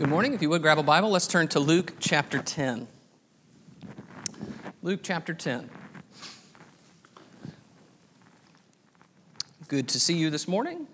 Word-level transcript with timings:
Good 0.00 0.08
morning. 0.08 0.32
If 0.32 0.40
you 0.40 0.48
would 0.48 0.62
grab 0.62 0.78
a 0.78 0.82
Bible, 0.82 1.10
let's 1.10 1.26
turn 1.26 1.46
to 1.48 1.60
Luke 1.60 1.92
chapter 2.00 2.38
10. 2.38 2.88
Luke 4.80 5.00
chapter 5.02 5.34
10. 5.34 5.68
Good 9.68 9.88
to 9.88 10.00
see 10.00 10.14
you 10.14 10.30
this 10.30 10.48
morning. 10.48 10.86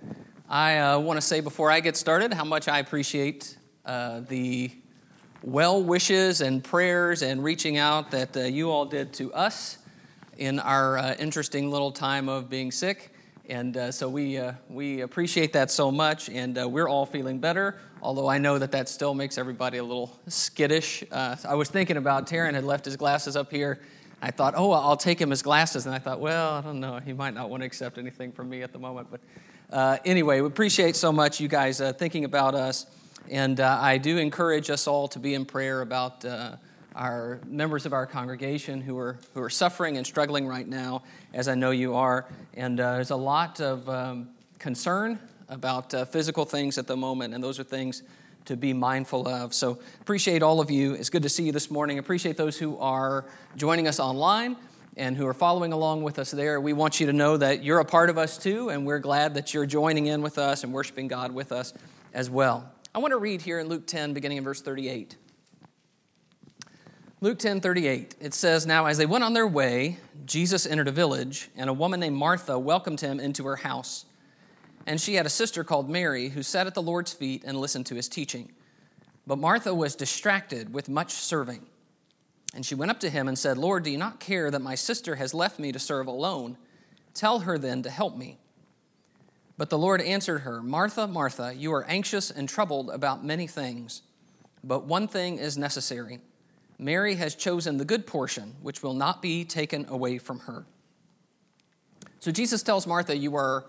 I 0.48 0.78
uh, 0.78 0.98
want 0.98 1.18
to 1.18 1.20
say 1.20 1.38
before 1.38 1.70
I 1.70 1.78
get 1.78 1.96
started 1.96 2.32
how 2.34 2.44
much 2.44 2.66
I 2.66 2.80
appreciate 2.80 3.56
uh, 3.84 4.22
the 4.28 4.72
well 5.40 5.80
wishes 5.80 6.40
and 6.40 6.64
prayers 6.64 7.22
and 7.22 7.44
reaching 7.44 7.76
out 7.76 8.10
that 8.10 8.36
uh, 8.36 8.40
you 8.40 8.72
all 8.72 8.86
did 8.86 9.12
to 9.12 9.32
us 9.32 9.78
in 10.36 10.58
our 10.58 10.98
uh, 10.98 11.14
interesting 11.20 11.70
little 11.70 11.92
time 11.92 12.28
of 12.28 12.50
being 12.50 12.72
sick. 12.72 13.14
And 13.48 13.76
uh, 13.76 13.92
so 13.92 14.08
we, 14.08 14.38
uh, 14.38 14.54
we 14.68 15.02
appreciate 15.02 15.52
that 15.52 15.70
so 15.70 15.92
much, 15.92 16.28
and 16.28 16.58
uh, 16.58 16.68
we're 16.68 16.88
all 16.88 17.06
feeling 17.06 17.38
better, 17.38 17.78
although 18.02 18.28
I 18.28 18.38
know 18.38 18.58
that 18.58 18.72
that 18.72 18.88
still 18.88 19.14
makes 19.14 19.38
everybody 19.38 19.78
a 19.78 19.84
little 19.84 20.18
skittish. 20.26 21.04
Uh, 21.12 21.36
I 21.48 21.54
was 21.54 21.68
thinking 21.68 21.96
about 21.96 22.26
Taryn 22.26 22.54
had 22.54 22.64
left 22.64 22.84
his 22.84 22.96
glasses 22.96 23.36
up 23.36 23.52
here. 23.52 23.78
I 24.20 24.32
thought, 24.32 24.54
oh, 24.56 24.72
I'll 24.72 24.96
take 24.96 25.20
him 25.20 25.30
his 25.30 25.42
glasses. 25.42 25.86
And 25.86 25.94
I 25.94 25.98
thought, 26.00 26.18
well, 26.18 26.54
I 26.54 26.60
don't 26.60 26.80
know. 26.80 26.98
He 26.98 27.12
might 27.12 27.34
not 27.34 27.48
want 27.48 27.60
to 27.60 27.66
accept 27.66 27.98
anything 27.98 28.32
from 28.32 28.48
me 28.48 28.62
at 28.62 28.72
the 28.72 28.80
moment. 28.80 29.08
But 29.12 29.20
uh, 29.70 29.98
anyway, 30.04 30.40
we 30.40 30.48
appreciate 30.48 30.96
so 30.96 31.12
much 31.12 31.38
you 31.38 31.46
guys 31.46 31.80
uh, 31.80 31.92
thinking 31.92 32.24
about 32.24 32.56
us. 32.56 32.86
And 33.30 33.60
I 33.60 33.98
do 33.98 34.18
encourage 34.18 34.70
us 34.70 34.86
all 34.86 35.08
to 35.08 35.18
be 35.18 35.34
in 35.34 35.44
prayer 35.44 35.82
about 35.82 36.24
our 36.96 37.38
members 37.46 37.86
of 37.86 37.92
our 37.92 38.06
congregation 38.06 38.80
who 38.80 38.98
are, 38.98 39.18
who 39.34 39.42
are 39.42 39.50
suffering 39.50 39.98
and 39.98 40.06
struggling 40.06 40.48
right 40.48 40.66
now, 40.66 41.02
as 41.34 41.46
I 41.46 41.54
know 41.54 41.70
you 41.70 41.94
are. 41.94 42.26
And 42.54 42.80
uh, 42.80 42.94
there's 42.94 43.10
a 43.10 43.16
lot 43.16 43.60
of 43.60 43.88
um, 43.88 44.30
concern 44.58 45.18
about 45.48 45.92
uh, 45.94 46.06
physical 46.06 46.44
things 46.44 46.78
at 46.78 46.86
the 46.86 46.96
moment, 46.96 47.34
and 47.34 47.44
those 47.44 47.60
are 47.60 47.64
things 47.64 48.02
to 48.46 48.56
be 48.56 48.72
mindful 48.72 49.28
of. 49.28 49.52
So, 49.52 49.78
appreciate 50.00 50.42
all 50.42 50.60
of 50.60 50.70
you. 50.70 50.94
It's 50.94 51.10
good 51.10 51.24
to 51.24 51.28
see 51.28 51.44
you 51.44 51.52
this 51.52 51.70
morning. 51.70 51.98
Appreciate 51.98 52.36
those 52.36 52.56
who 52.56 52.78
are 52.78 53.26
joining 53.56 53.86
us 53.86 54.00
online 54.00 54.56
and 54.96 55.16
who 55.16 55.26
are 55.26 55.34
following 55.34 55.72
along 55.72 56.02
with 56.02 56.18
us 56.18 56.30
there. 56.30 56.60
We 56.60 56.72
want 56.72 57.00
you 57.00 57.06
to 57.06 57.12
know 57.12 57.36
that 57.36 57.62
you're 57.62 57.80
a 57.80 57.84
part 57.84 58.08
of 58.08 58.16
us 58.16 58.38
too, 58.38 58.70
and 58.70 58.86
we're 58.86 59.00
glad 59.00 59.34
that 59.34 59.52
you're 59.52 59.66
joining 59.66 60.06
in 60.06 60.22
with 60.22 60.38
us 60.38 60.64
and 60.64 60.72
worshiping 60.72 61.08
God 61.08 61.32
with 61.32 61.52
us 61.52 61.74
as 62.14 62.30
well. 62.30 62.72
I 62.94 62.98
want 62.98 63.12
to 63.12 63.18
read 63.18 63.42
here 63.42 63.60
in 63.60 63.68
Luke 63.68 63.86
10, 63.86 64.14
beginning 64.14 64.38
in 64.38 64.44
verse 64.44 64.62
38. 64.62 65.16
Luke 67.22 67.38
10 67.38 67.62
38, 67.62 68.14
it 68.20 68.34
says, 68.34 68.66
Now 68.66 68.84
as 68.84 68.98
they 68.98 69.06
went 69.06 69.24
on 69.24 69.32
their 69.32 69.46
way, 69.46 69.96
Jesus 70.26 70.66
entered 70.66 70.88
a 70.88 70.92
village, 70.92 71.48
and 71.56 71.70
a 71.70 71.72
woman 71.72 72.00
named 72.00 72.16
Martha 72.16 72.58
welcomed 72.58 73.00
him 73.00 73.18
into 73.18 73.46
her 73.46 73.56
house. 73.56 74.04
And 74.86 75.00
she 75.00 75.14
had 75.14 75.24
a 75.24 75.30
sister 75.30 75.64
called 75.64 75.88
Mary 75.88 76.28
who 76.28 76.42
sat 76.42 76.66
at 76.66 76.74
the 76.74 76.82
Lord's 76.82 77.14
feet 77.14 77.42
and 77.46 77.58
listened 77.58 77.86
to 77.86 77.94
his 77.94 78.06
teaching. 78.06 78.52
But 79.26 79.38
Martha 79.38 79.74
was 79.74 79.96
distracted 79.96 80.74
with 80.74 80.90
much 80.90 81.10
serving. 81.12 81.64
And 82.54 82.66
she 82.66 82.74
went 82.74 82.90
up 82.90 83.00
to 83.00 83.10
him 83.10 83.28
and 83.28 83.38
said, 83.38 83.56
Lord, 83.56 83.84
do 83.84 83.90
you 83.90 83.98
not 83.98 84.20
care 84.20 84.50
that 84.50 84.60
my 84.60 84.74
sister 84.74 85.16
has 85.16 85.32
left 85.32 85.58
me 85.58 85.72
to 85.72 85.78
serve 85.78 86.06
alone? 86.06 86.58
Tell 87.14 87.40
her 87.40 87.56
then 87.56 87.82
to 87.82 87.90
help 87.90 88.14
me. 88.14 88.36
But 89.56 89.70
the 89.70 89.78
Lord 89.78 90.02
answered 90.02 90.40
her, 90.40 90.62
Martha, 90.62 91.06
Martha, 91.06 91.54
you 91.56 91.72
are 91.72 91.84
anxious 91.88 92.30
and 92.30 92.46
troubled 92.46 92.90
about 92.90 93.24
many 93.24 93.46
things, 93.46 94.02
but 94.62 94.84
one 94.84 95.08
thing 95.08 95.38
is 95.38 95.56
necessary. 95.56 96.20
Mary 96.78 97.14
has 97.14 97.34
chosen 97.34 97.78
the 97.78 97.84
good 97.84 98.06
portion, 98.06 98.54
which 98.62 98.82
will 98.82 98.94
not 98.94 99.22
be 99.22 99.44
taken 99.44 99.86
away 99.88 100.18
from 100.18 100.40
her. 100.40 100.66
So 102.20 102.30
Jesus 102.30 102.62
tells 102.62 102.86
Martha, 102.86 103.16
You 103.16 103.36
are 103.36 103.64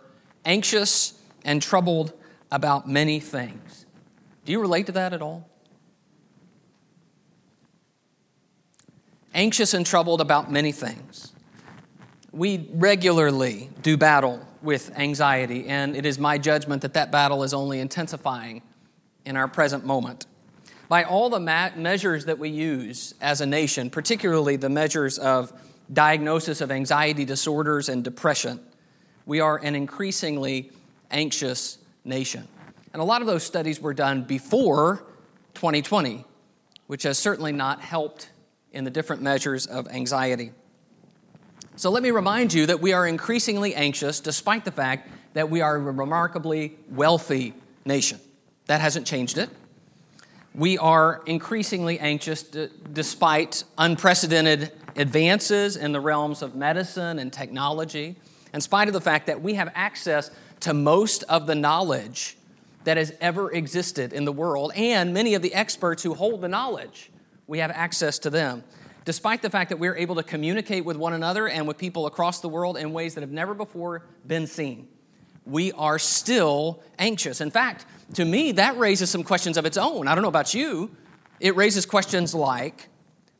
anxious 0.45 1.13
and 1.45 1.61
troubled 1.61 2.13
about 2.51 2.87
many 2.87 3.19
things. 3.19 3.85
Do 4.45 4.51
you 4.51 4.59
relate 4.59 4.85
to 4.87 4.91
that 4.93 5.13
at 5.13 5.21
all? 5.21 5.49
Anxious 9.33 9.73
and 9.73 9.85
troubled 9.85 10.19
about 10.19 10.51
many 10.51 10.71
things. 10.71 11.33
We 12.31 12.69
regularly 12.73 13.69
do 13.81 13.95
battle 13.95 14.45
with 14.61 14.91
anxiety, 14.97 15.67
and 15.67 15.95
it 15.95 16.05
is 16.05 16.19
my 16.19 16.37
judgment 16.37 16.81
that 16.81 16.93
that 16.95 17.11
battle 17.11 17.43
is 17.43 17.53
only 17.53 17.79
intensifying 17.79 18.63
in 19.25 19.37
our 19.37 19.47
present 19.47 19.85
moment 19.85 20.25
by 20.89 21.03
all 21.03 21.29
the 21.29 21.39
ma- 21.39 21.71
measures 21.75 22.25
that 22.25 22.39
we 22.39 22.49
use 22.49 23.13
as 23.19 23.41
a 23.41 23.45
nation, 23.45 23.89
particularly 23.89 24.55
the 24.55 24.69
measures 24.69 25.17
of 25.17 25.51
diagnosis 25.91 26.61
of 26.61 26.71
anxiety 26.71 27.25
disorders 27.25 27.89
and 27.89 28.03
depression, 28.03 28.59
we 29.25 29.39
are 29.39 29.57
an 29.57 29.75
increasingly 29.75 30.71
anxious 31.11 31.77
nation. 32.05 32.47
And 32.93 33.01
a 33.01 33.05
lot 33.05 33.21
of 33.21 33.27
those 33.27 33.43
studies 33.43 33.81
were 33.81 33.93
done 33.93 34.23
before 34.23 35.03
2020, 35.55 36.25
which 36.87 37.03
has 37.03 37.17
certainly 37.17 37.51
not 37.51 37.81
helped 37.81 38.29
in 38.71 38.83
the 38.83 38.89
different 38.89 39.21
measures 39.21 39.65
of 39.65 39.87
anxiety. 39.87 40.51
So 41.75 41.91
let 41.91 42.01
me 42.01 42.11
remind 42.11 42.53
you 42.53 42.65
that 42.67 42.79
we 42.79 42.93
are 42.93 43.05
increasingly 43.05 43.75
anxious 43.75 44.19
despite 44.19 44.65
the 44.65 44.71
fact 44.71 45.09
that 45.33 45.49
we 45.49 45.61
are 45.61 45.75
a 45.75 45.79
remarkably 45.79 46.77
wealthy 46.89 47.53
nation. 47.85 48.19
That 48.65 48.81
hasn't 48.81 49.05
changed 49.05 49.37
it 49.37 49.49
we 50.57 50.75
are 50.79 51.21
increasingly 51.27 51.99
anxious 51.99 52.41
despite 52.41 53.63
unprecedented 53.77 54.71
advances 54.95 55.77
in 55.77 55.91
the 55.91 55.99
realms 55.99 56.41
of 56.41 56.55
medicine 56.55 57.19
and 57.19 57.31
technology, 57.31 58.15
in 58.55 58.59
spite 58.59 58.87
of 58.87 58.93
the 58.95 59.01
fact 59.01 59.27
that 59.27 59.39
we 59.39 59.53
have 59.53 59.71
access 59.75 60.31
to 60.61 60.73
most 60.73 61.21
of 61.29 61.45
the 61.45 61.53
knowledge 61.53 62.37
that 62.85 62.97
has 62.97 63.13
ever 63.21 63.51
existed 63.51 64.13
in 64.13 64.25
the 64.25 64.31
world, 64.31 64.71
and 64.75 65.13
many 65.13 65.35
of 65.35 65.43
the 65.43 65.53
experts 65.53 66.01
who 66.01 66.15
hold 66.15 66.41
the 66.41 66.47
knowledge, 66.47 67.11
we 67.45 67.59
have 67.59 67.69
access 67.69 68.17
to 68.17 68.31
them. 68.31 68.63
Despite 69.05 69.43
the 69.43 69.51
fact 69.51 69.69
that 69.69 69.77
we're 69.77 69.95
able 69.95 70.15
to 70.15 70.23
communicate 70.23 70.83
with 70.83 70.97
one 70.97 71.13
another 71.13 71.47
and 71.47 71.67
with 71.67 71.77
people 71.77 72.07
across 72.07 72.41
the 72.41 72.49
world 72.49 72.77
in 72.77 72.93
ways 72.93 73.13
that 73.13 73.21
have 73.21 73.31
never 73.31 73.53
before 73.53 74.03
been 74.25 74.47
seen, 74.47 74.87
we 75.45 75.71
are 75.73 75.99
still 75.99 76.81
anxious. 76.97 77.41
In 77.41 77.51
fact, 77.51 77.85
to 78.13 78.25
me, 78.25 78.53
that 78.53 78.77
raises 78.77 79.09
some 79.09 79.23
questions 79.23 79.57
of 79.57 79.65
its 79.65 79.77
own. 79.77 80.07
I 80.07 80.15
don't 80.15 80.21
know 80.21 80.29
about 80.29 80.53
you. 80.53 80.91
It 81.39 81.55
raises 81.55 81.85
questions 81.85 82.33
like 82.33 82.89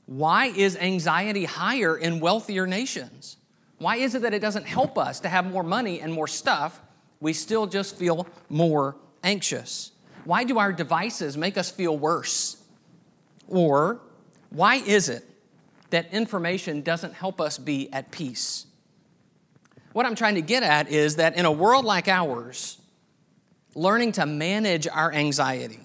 why 0.06 0.46
is 0.48 0.78
anxiety 0.78 1.44
higher 1.44 1.98
in 1.98 2.20
wealthier 2.22 2.66
nations? 2.66 3.38
Why 3.78 3.98
is 3.98 4.16
it 4.16 4.22
that 4.22 4.34
it 4.34 4.40
doesn't 4.40 4.66
help 4.66 4.98
us 4.98 5.20
to 5.20 5.30
have 5.30 5.46
more 5.46 5.64
money 5.64 6.00
and 6.00 6.14
more 6.14 6.28
stuff? 6.28 6.82
We 7.20 7.34
still 7.34 7.68
just 7.68 7.98
feel 7.98 8.26
more 8.50 8.96
anxious. 9.24 9.92
Why 10.24 10.46
do 10.46 10.60
our 10.60 10.72
devices 10.72 11.38
make 11.38 11.58
us 11.58 11.70
feel 11.70 11.98
worse? 11.98 12.58
Or 13.48 14.00
why 14.50 14.76
is 14.76 15.10
it 15.10 15.26
that 15.90 16.14
information 16.14 16.82
doesn't 16.82 17.14
help 17.14 17.42
us 17.42 17.58
be 17.58 17.92
at 17.92 18.12
peace? 18.12 18.66
What 19.94 20.06
I'm 20.06 20.16
trying 20.16 20.36
to 20.36 20.42
get 20.42 20.64
at 20.64 20.90
is 20.90 21.18
that 21.18 21.36
in 21.36 21.46
a 21.46 21.52
world 21.52 21.84
like 21.84 22.08
ours, 22.08 22.78
learning 23.78 24.12
to 24.12 24.26
manage 24.26 24.88
our 24.88 25.14
anxiety 25.14 25.80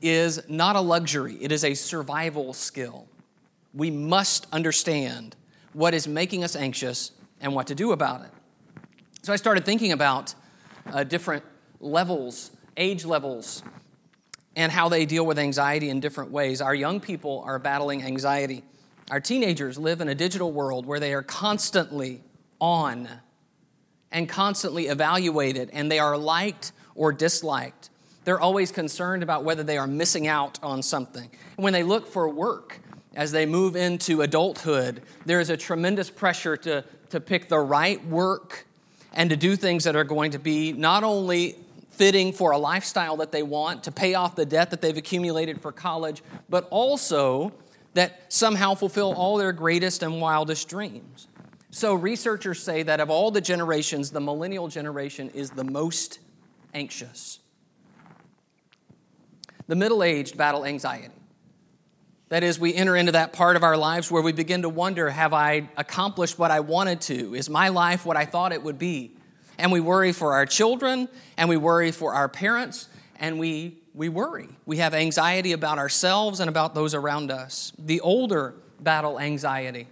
is 0.00 0.48
not 0.48 0.76
a 0.76 0.80
luxury, 0.80 1.36
it 1.40 1.50
is 1.50 1.64
a 1.64 1.74
survival 1.74 2.52
skill. 2.52 3.08
We 3.74 3.90
must 3.90 4.46
understand 4.52 5.34
what 5.72 5.94
is 5.94 6.06
making 6.06 6.44
us 6.44 6.54
anxious 6.54 7.10
and 7.40 7.52
what 7.52 7.66
to 7.66 7.74
do 7.74 7.90
about 7.90 8.24
it. 8.24 8.30
So 9.22 9.32
I 9.32 9.36
started 9.36 9.64
thinking 9.64 9.90
about 9.90 10.32
uh, 10.92 11.02
different 11.02 11.42
levels, 11.80 12.52
age 12.76 13.04
levels, 13.04 13.64
and 14.54 14.70
how 14.70 14.88
they 14.88 15.04
deal 15.04 15.26
with 15.26 15.36
anxiety 15.36 15.90
in 15.90 15.98
different 15.98 16.30
ways. 16.30 16.60
Our 16.60 16.74
young 16.74 17.00
people 17.00 17.42
are 17.44 17.58
battling 17.58 18.04
anxiety. 18.04 18.62
Our 19.10 19.18
teenagers 19.18 19.76
live 19.76 20.00
in 20.00 20.08
a 20.08 20.14
digital 20.14 20.52
world 20.52 20.86
where 20.86 21.00
they 21.00 21.12
are 21.12 21.22
constantly 21.22 22.22
on 22.60 23.08
and 24.12 24.28
constantly 24.28 24.86
evaluated, 24.86 25.70
and 25.72 25.90
they 25.90 25.98
are 25.98 26.16
liked 26.16 26.70
or 26.94 27.12
disliked. 27.12 27.90
They're 28.24 28.40
always 28.40 28.72
concerned 28.72 29.22
about 29.22 29.44
whether 29.44 29.62
they 29.62 29.76
are 29.76 29.86
missing 29.86 30.26
out 30.26 30.58
on 30.62 30.82
something. 30.82 31.28
And 31.56 31.64
when 31.64 31.72
they 31.72 31.82
look 31.82 32.06
for 32.06 32.28
work, 32.28 32.80
as 33.14 33.32
they 33.32 33.46
move 33.46 33.76
into 33.76 34.22
adulthood, 34.22 35.02
there 35.24 35.40
is 35.40 35.50
a 35.50 35.56
tremendous 35.56 36.10
pressure 36.10 36.56
to, 36.58 36.84
to 37.10 37.20
pick 37.20 37.48
the 37.48 37.58
right 37.58 38.04
work 38.06 38.66
and 39.12 39.30
to 39.30 39.36
do 39.36 39.56
things 39.56 39.84
that 39.84 39.94
are 39.94 40.04
going 40.04 40.32
to 40.32 40.38
be 40.38 40.72
not 40.72 41.04
only 41.04 41.56
fitting 41.90 42.32
for 42.32 42.50
a 42.50 42.58
lifestyle 42.58 43.18
that 43.18 43.30
they 43.30 43.42
want, 43.42 43.84
to 43.84 43.92
pay 43.92 44.14
off 44.14 44.34
the 44.34 44.44
debt 44.44 44.70
that 44.70 44.80
they've 44.80 44.96
accumulated 44.96 45.60
for 45.60 45.70
college, 45.70 46.22
but 46.48 46.66
also 46.70 47.52
that 47.94 48.32
somehow 48.32 48.74
fulfill 48.74 49.14
all 49.14 49.36
their 49.36 49.52
greatest 49.52 50.02
and 50.02 50.20
wildest 50.20 50.68
dreams. 50.68 51.28
So, 51.70 51.94
researchers 51.94 52.62
say 52.62 52.82
that 52.84 53.00
of 53.00 53.10
all 53.10 53.30
the 53.30 53.40
generations, 53.40 54.10
the 54.10 54.20
millennial 54.20 54.68
generation 54.68 55.30
is 55.30 55.50
the 55.50 55.64
most 55.64 56.18
anxious. 56.74 57.38
The 59.66 59.76
middle 59.76 60.02
aged 60.02 60.36
battle 60.36 60.64
anxiety. 60.64 61.14
That 62.28 62.42
is, 62.42 62.58
we 62.58 62.74
enter 62.74 62.96
into 62.96 63.12
that 63.12 63.32
part 63.32 63.56
of 63.56 63.62
our 63.62 63.76
lives 63.76 64.10
where 64.10 64.22
we 64.22 64.32
begin 64.32 64.62
to 64.62 64.68
wonder 64.68 65.08
Have 65.08 65.32
I 65.32 65.68
accomplished 65.76 66.38
what 66.38 66.50
I 66.50 66.60
wanted 66.60 67.00
to? 67.02 67.34
Is 67.34 67.48
my 67.48 67.68
life 67.68 68.04
what 68.04 68.16
I 68.16 68.24
thought 68.24 68.52
it 68.52 68.62
would 68.62 68.78
be? 68.78 69.12
And 69.56 69.70
we 69.70 69.80
worry 69.80 70.12
for 70.12 70.34
our 70.34 70.46
children, 70.46 71.08
and 71.36 71.48
we 71.48 71.56
worry 71.56 71.92
for 71.92 72.12
our 72.12 72.28
parents, 72.28 72.88
and 73.20 73.38
we, 73.38 73.78
we 73.94 74.08
worry. 74.08 74.48
We 74.66 74.78
have 74.78 74.94
anxiety 74.94 75.52
about 75.52 75.78
ourselves 75.78 76.40
and 76.40 76.48
about 76.48 76.74
those 76.74 76.92
around 76.92 77.30
us. 77.30 77.72
The 77.78 78.00
older 78.00 78.54
battle 78.80 79.20
anxiety 79.20 79.86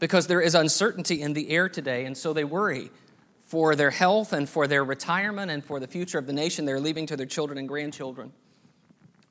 because 0.00 0.26
there 0.26 0.40
is 0.40 0.54
uncertainty 0.54 1.22
in 1.22 1.32
the 1.32 1.50
air 1.50 1.68
today, 1.68 2.04
and 2.04 2.16
so 2.16 2.32
they 2.32 2.44
worry 2.44 2.90
for 3.46 3.76
their 3.76 3.90
health 3.90 4.32
and 4.32 4.48
for 4.48 4.66
their 4.66 4.84
retirement 4.84 5.50
and 5.50 5.64
for 5.64 5.78
the 5.78 5.86
future 5.86 6.18
of 6.18 6.26
the 6.26 6.32
nation 6.32 6.64
they're 6.64 6.80
leaving 6.80 7.06
to 7.06 7.16
their 7.16 7.26
children 7.26 7.58
and 7.58 7.68
grandchildren. 7.68 8.32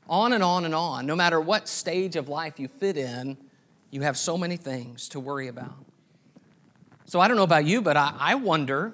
On 0.07 0.33
and 0.33 0.41
on 0.41 0.65
and 0.65 0.73
on. 0.73 1.05
No 1.05 1.15
matter 1.15 1.39
what 1.39 1.67
stage 1.67 2.15
of 2.15 2.29
life 2.29 2.59
you 2.59 2.67
fit 2.67 2.95
in, 2.95 3.37
you 3.91 4.01
have 4.01 4.17
so 4.17 4.37
many 4.37 4.55
things 4.55 5.09
to 5.09 5.19
worry 5.19 5.47
about. 5.47 5.75
So 7.05 7.19
I 7.19 7.27
don't 7.27 7.37
know 7.37 7.43
about 7.43 7.65
you, 7.65 7.81
but 7.81 7.97
I, 7.97 8.13
I 8.17 8.35
wonder 8.35 8.93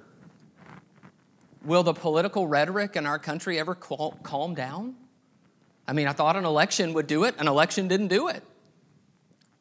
will 1.63 1.83
the 1.83 1.94
political 1.94 2.47
rhetoric 2.47 2.95
in 2.95 3.06
our 3.06 3.19
country 3.19 3.59
ever 3.59 3.75
cal- 3.75 4.18
calm 4.23 4.56
down? 4.56 4.95
I 5.88 5.94
mean, 5.94 6.07
I 6.07 6.13
thought 6.13 6.35
an 6.35 6.45
election 6.45 6.94
would 6.94 7.07
do 7.07 7.25
it, 7.25 7.35
an 7.38 7.47
election 7.47 7.88
didn't 7.88 8.07
do 8.07 8.27
it. 8.27 8.44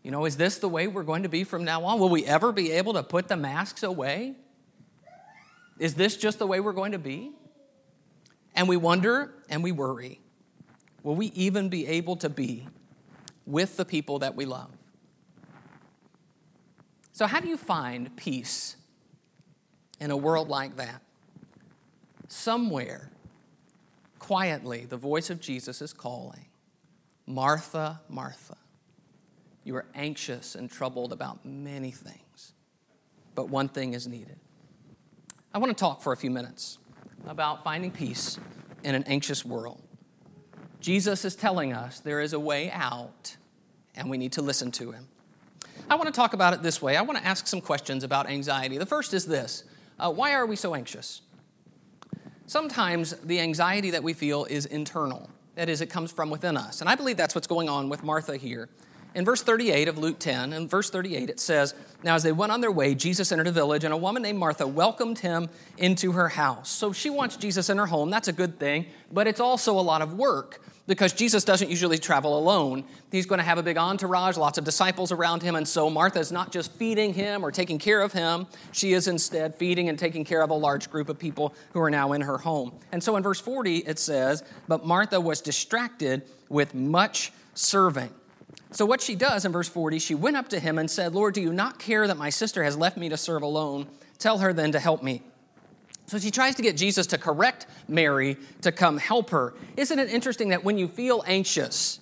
You 0.02 0.10
know, 0.10 0.24
is 0.24 0.38
this 0.38 0.56
the 0.58 0.68
way 0.68 0.86
we're 0.86 1.02
going 1.02 1.24
to 1.24 1.28
be 1.28 1.44
from 1.44 1.64
now 1.64 1.84
on? 1.84 1.98
Will 1.98 2.08
we 2.08 2.24
ever 2.24 2.52
be 2.52 2.72
able 2.72 2.94
to 2.94 3.02
put 3.02 3.28
the 3.28 3.36
masks 3.36 3.82
away? 3.82 4.36
Is 5.80 5.94
this 5.94 6.18
just 6.18 6.38
the 6.38 6.46
way 6.46 6.60
we're 6.60 6.74
going 6.74 6.92
to 6.92 6.98
be? 6.98 7.32
And 8.54 8.68
we 8.68 8.76
wonder 8.76 9.32
and 9.48 9.64
we 9.64 9.72
worry 9.72 10.20
will 11.02 11.14
we 11.16 11.28
even 11.28 11.70
be 11.70 11.86
able 11.86 12.14
to 12.14 12.28
be 12.28 12.68
with 13.46 13.78
the 13.78 13.86
people 13.86 14.18
that 14.18 14.36
we 14.36 14.44
love? 14.44 14.70
So, 17.12 17.26
how 17.26 17.40
do 17.40 17.48
you 17.48 17.56
find 17.56 18.14
peace 18.16 18.76
in 19.98 20.10
a 20.10 20.16
world 20.16 20.50
like 20.50 20.76
that? 20.76 21.00
Somewhere, 22.28 23.10
quietly, 24.18 24.84
the 24.84 24.98
voice 24.98 25.30
of 25.30 25.40
Jesus 25.40 25.80
is 25.80 25.94
calling 25.94 26.44
Martha, 27.26 28.02
Martha. 28.10 28.58
You 29.64 29.76
are 29.76 29.86
anxious 29.94 30.54
and 30.54 30.70
troubled 30.70 31.12
about 31.12 31.46
many 31.46 31.90
things, 31.90 32.52
but 33.34 33.48
one 33.48 33.68
thing 33.68 33.94
is 33.94 34.06
needed. 34.06 34.38
I 35.52 35.58
want 35.58 35.76
to 35.76 35.80
talk 35.80 36.00
for 36.00 36.12
a 36.12 36.16
few 36.16 36.30
minutes 36.30 36.78
about 37.26 37.64
finding 37.64 37.90
peace 37.90 38.38
in 38.84 38.94
an 38.94 39.02
anxious 39.08 39.44
world. 39.44 39.82
Jesus 40.78 41.24
is 41.24 41.34
telling 41.34 41.72
us 41.72 41.98
there 41.98 42.20
is 42.20 42.32
a 42.32 42.38
way 42.38 42.70
out, 42.70 43.36
and 43.96 44.08
we 44.08 44.16
need 44.16 44.30
to 44.32 44.42
listen 44.42 44.70
to 44.72 44.92
him. 44.92 45.08
I 45.88 45.96
want 45.96 46.06
to 46.06 46.12
talk 46.12 46.34
about 46.34 46.54
it 46.54 46.62
this 46.62 46.80
way. 46.80 46.96
I 46.96 47.02
want 47.02 47.18
to 47.18 47.26
ask 47.26 47.48
some 47.48 47.60
questions 47.60 48.04
about 48.04 48.28
anxiety. 48.28 48.78
The 48.78 48.86
first 48.86 49.12
is 49.12 49.26
this 49.26 49.64
uh, 49.98 50.12
Why 50.12 50.34
are 50.34 50.46
we 50.46 50.54
so 50.54 50.72
anxious? 50.72 51.22
Sometimes 52.46 53.16
the 53.16 53.40
anxiety 53.40 53.90
that 53.90 54.04
we 54.04 54.12
feel 54.12 54.44
is 54.44 54.66
internal, 54.66 55.30
that 55.56 55.68
is, 55.68 55.80
it 55.80 55.86
comes 55.86 56.12
from 56.12 56.30
within 56.30 56.56
us. 56.56 56.80
And 56.80 56.88
I 56.88 56.94
believe 56.94 57.16
that's 57.16 57.34
what's 57.34 57.48
going 57.48 57.68
on 57.68 57.88
with 57.88 58.04
Martha 58.04 58.36
here. 58.36 58.68
In 59.14 59.24
verse 59.24 59.42
38 59.42 59.88
of 59.88 59.98
Luke 59.98 60.20
10, 60.20 60.52
in 60.52 60.68
verse 60.68 60.88
38, 60.88 61.30
it 61.30 61.40
says, 61.40 61.74
Now 62.04 62.14
as 62.14 62.22
they 62.22 62.30
went 62.30 62.52
on 62.52 62.60
their 62.60 62.70
way, 62.70 62.94
Jesus 62.94 63.32
entered 63.32 63.48
a 63.48 63.52
village, 63.52 63.82
and 63.82 63.92
a 63.92 63.96
woman 63.96 64.22
named 64.22 64.38
Martha 64.38 64.66
welcomed 64.66 65.18
him 65.18 65.48
into 65.78 66.12
her 66.12 66.28
house. 66.28 66.70
So 66.70 66.92
she 66.92 67.10
wants 67.10 67.36
Jesus 67.36 67.70
in 67.70 67.78
her 67.78 67.86
home. 67.86 68.10
That's 68.10 68.28
a 68.28 68.32
good 68.32 68.60
thing, 68.60 68.86
but 69.10 69.26
it's 69.26 69.40
also 69.40 69.78
a 69.78 69.82
lot 69.82 70.00
of 70.00 70.14
work 70.14 70.62
because 70.86 71.12
Jesus 71.12 71.44
doesn't 71.44 71.68
usually 71.68 71.98
travel 71.98 72.38
alone. 72.38 72.84
He's 73.10 73.26
going 73.26 73.38
to 73.38 73.44
have 73.44 73.58
a 73.58 73.62
big 73.64 73.76
entourage, 73.76 74.36
lots 74.36 74.58
of 74.58 74.64
disciples 74.64 75.10
around 75.10 75.42
him, 75.42 75.56
and 75.56 75.66
so 75.66 75.90
Martha 75.90 76.20
is 76.20 76.30
not 76.30 76.52
just 76.52 76.72
feeding 76.72 77.12
him 77.12 77.44
or 77.44 77.50
taking 77.50 77.78
care 77.78 78.02
of 78.02 78.12
him, 78.12 78.46
she 78.70 78.92
is 78.92 79.08
instead 79.08 79.56
feeding 79.56 79.88
and 79.88 79.98
taking 79.98 80.24
care 80.24 80.42
of 80.42 80.50
a 80.50 80.54
large 80.54 80.88
group 80.88 81.08
of 81.08 81.18
people 81.18 81.52
who 81.72 81.80
are 81.80 81.90
now 81.90 82.12
in 82.12 82.20
her 82.20 82.38
home. 82.38 82.72
And 82.92 83.02
so 83.02 83.16
in 83.16 83.24
verse 83.24 83.40
40, 83.40 83.78
it 83.78 83.98
says, 83.98 84.44
But 84.68 84.86
Martha 84.86 85.20
was 85.20 85.40
distracted 85.40 86.22
with 86.48 86.74
much 86.74 87.32
serving. 87.54 88.10
So, 88.72 88.86
what 88.86 89.00
she 89.00 89.16
does 89.16 89.44
in 89.44 89.52
verse 89.52 89.68
40, 89.68 89.98
she 89.98 90.14
went 90.14 90.36
up 90.36 90.48
to 90.50 90.60
him 90.60 90.78
and 90.78 90.90
said, 90.90 91.14
Lord, 91.14 91.34
do 91.34 91.40
you 91.40 91.52
not 91.52 91.78
care 91.78 92.06
that 92.06 92.16
my 92.16 92.30
sister 92.30 92.62
has 92.62 92.76
left 92.76 92.96
me 92.96 93.08
to 93.08 93.16
serve 93.16 93.42
alone? 93.42 93.88
Tell 94.18 94.38
her 94.38 94.52
then 94.52 94.72
to 94.72 94.78
help 94.78 95.02
me. 95.02 95.22
So 96.06 96.18
she 96.18 96.30
tries 96.30 96.56
to 96.56 96.62
get 96.62 96.76
Jesus 96.76 97.06
to 97.08 97.18
correct 97.18 97.66
Mary 97.88 98.36
to 98.62 98.72
come 98.72 98.98
help 98.98 99.30
her. 99.30 99.54
Isn't 99.76 99.98
it 99.98 100.10
interesting 100.10 100.48
that 100.48 100.64
when 100.64 100.76
you 100.76 100.88
feel 100.88 101.22
anxious, 101.26 102.00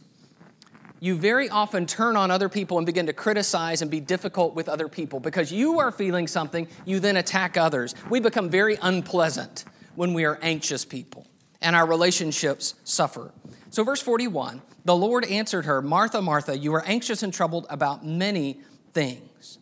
you 1.01 1.15
very 1.17 1.49
often 1.49 1.87
turn 1.87 2.17
on 2.17 2.31
other 2.31 2.49
people 2.49 2.79
and 2.79 2.87
begin 2.87 3.07
to 3.07 3.13
criticize 3.13 3.83
and 3.83 3.91
be 3.91 4.01
difficult 4.01 4.55
with 4.55 4.69
other 4.69 4.89
people 4.89 5.21
because 5.21 5.53
you 5.53 5.79
are 5.79 5.93
feeling 5.93 6.27
something, 6.27 6.69
you 6.85 7.01
then 7.01 7.17
attack 7.17 7.57
others. 7.57 7.95
We 8.11 8.21
become 8.21 8.51
very 8.51 8.79
unpleasant 8.81 9.65
when 9.95 10.15
we 10.15 10.25
are 10.25 10.39
anxious 10.43 10.85
people, 10.85 11.27
and 11.61 11.75
our 11.75 11.87
relationships 11.87 12.75
suffer. 12.85 13.33
So, 13.71 13.85
verse 13.85 14.01
41 14.01 14.63
the 14.85 14.97
Lord 14.97 15.25
answered 15.27 15.67
her, 15.67 15.83
Martha, 15.83 16.23
Martha, 16.23 16.57
you 16.57 16.75
are 16.75 16.83
anxious 16.87 17.23
and 17.23 17.33
troubled 17.33 17.67
about 17.69 18.07
many 18.07 18.61
things. 18.95 19.59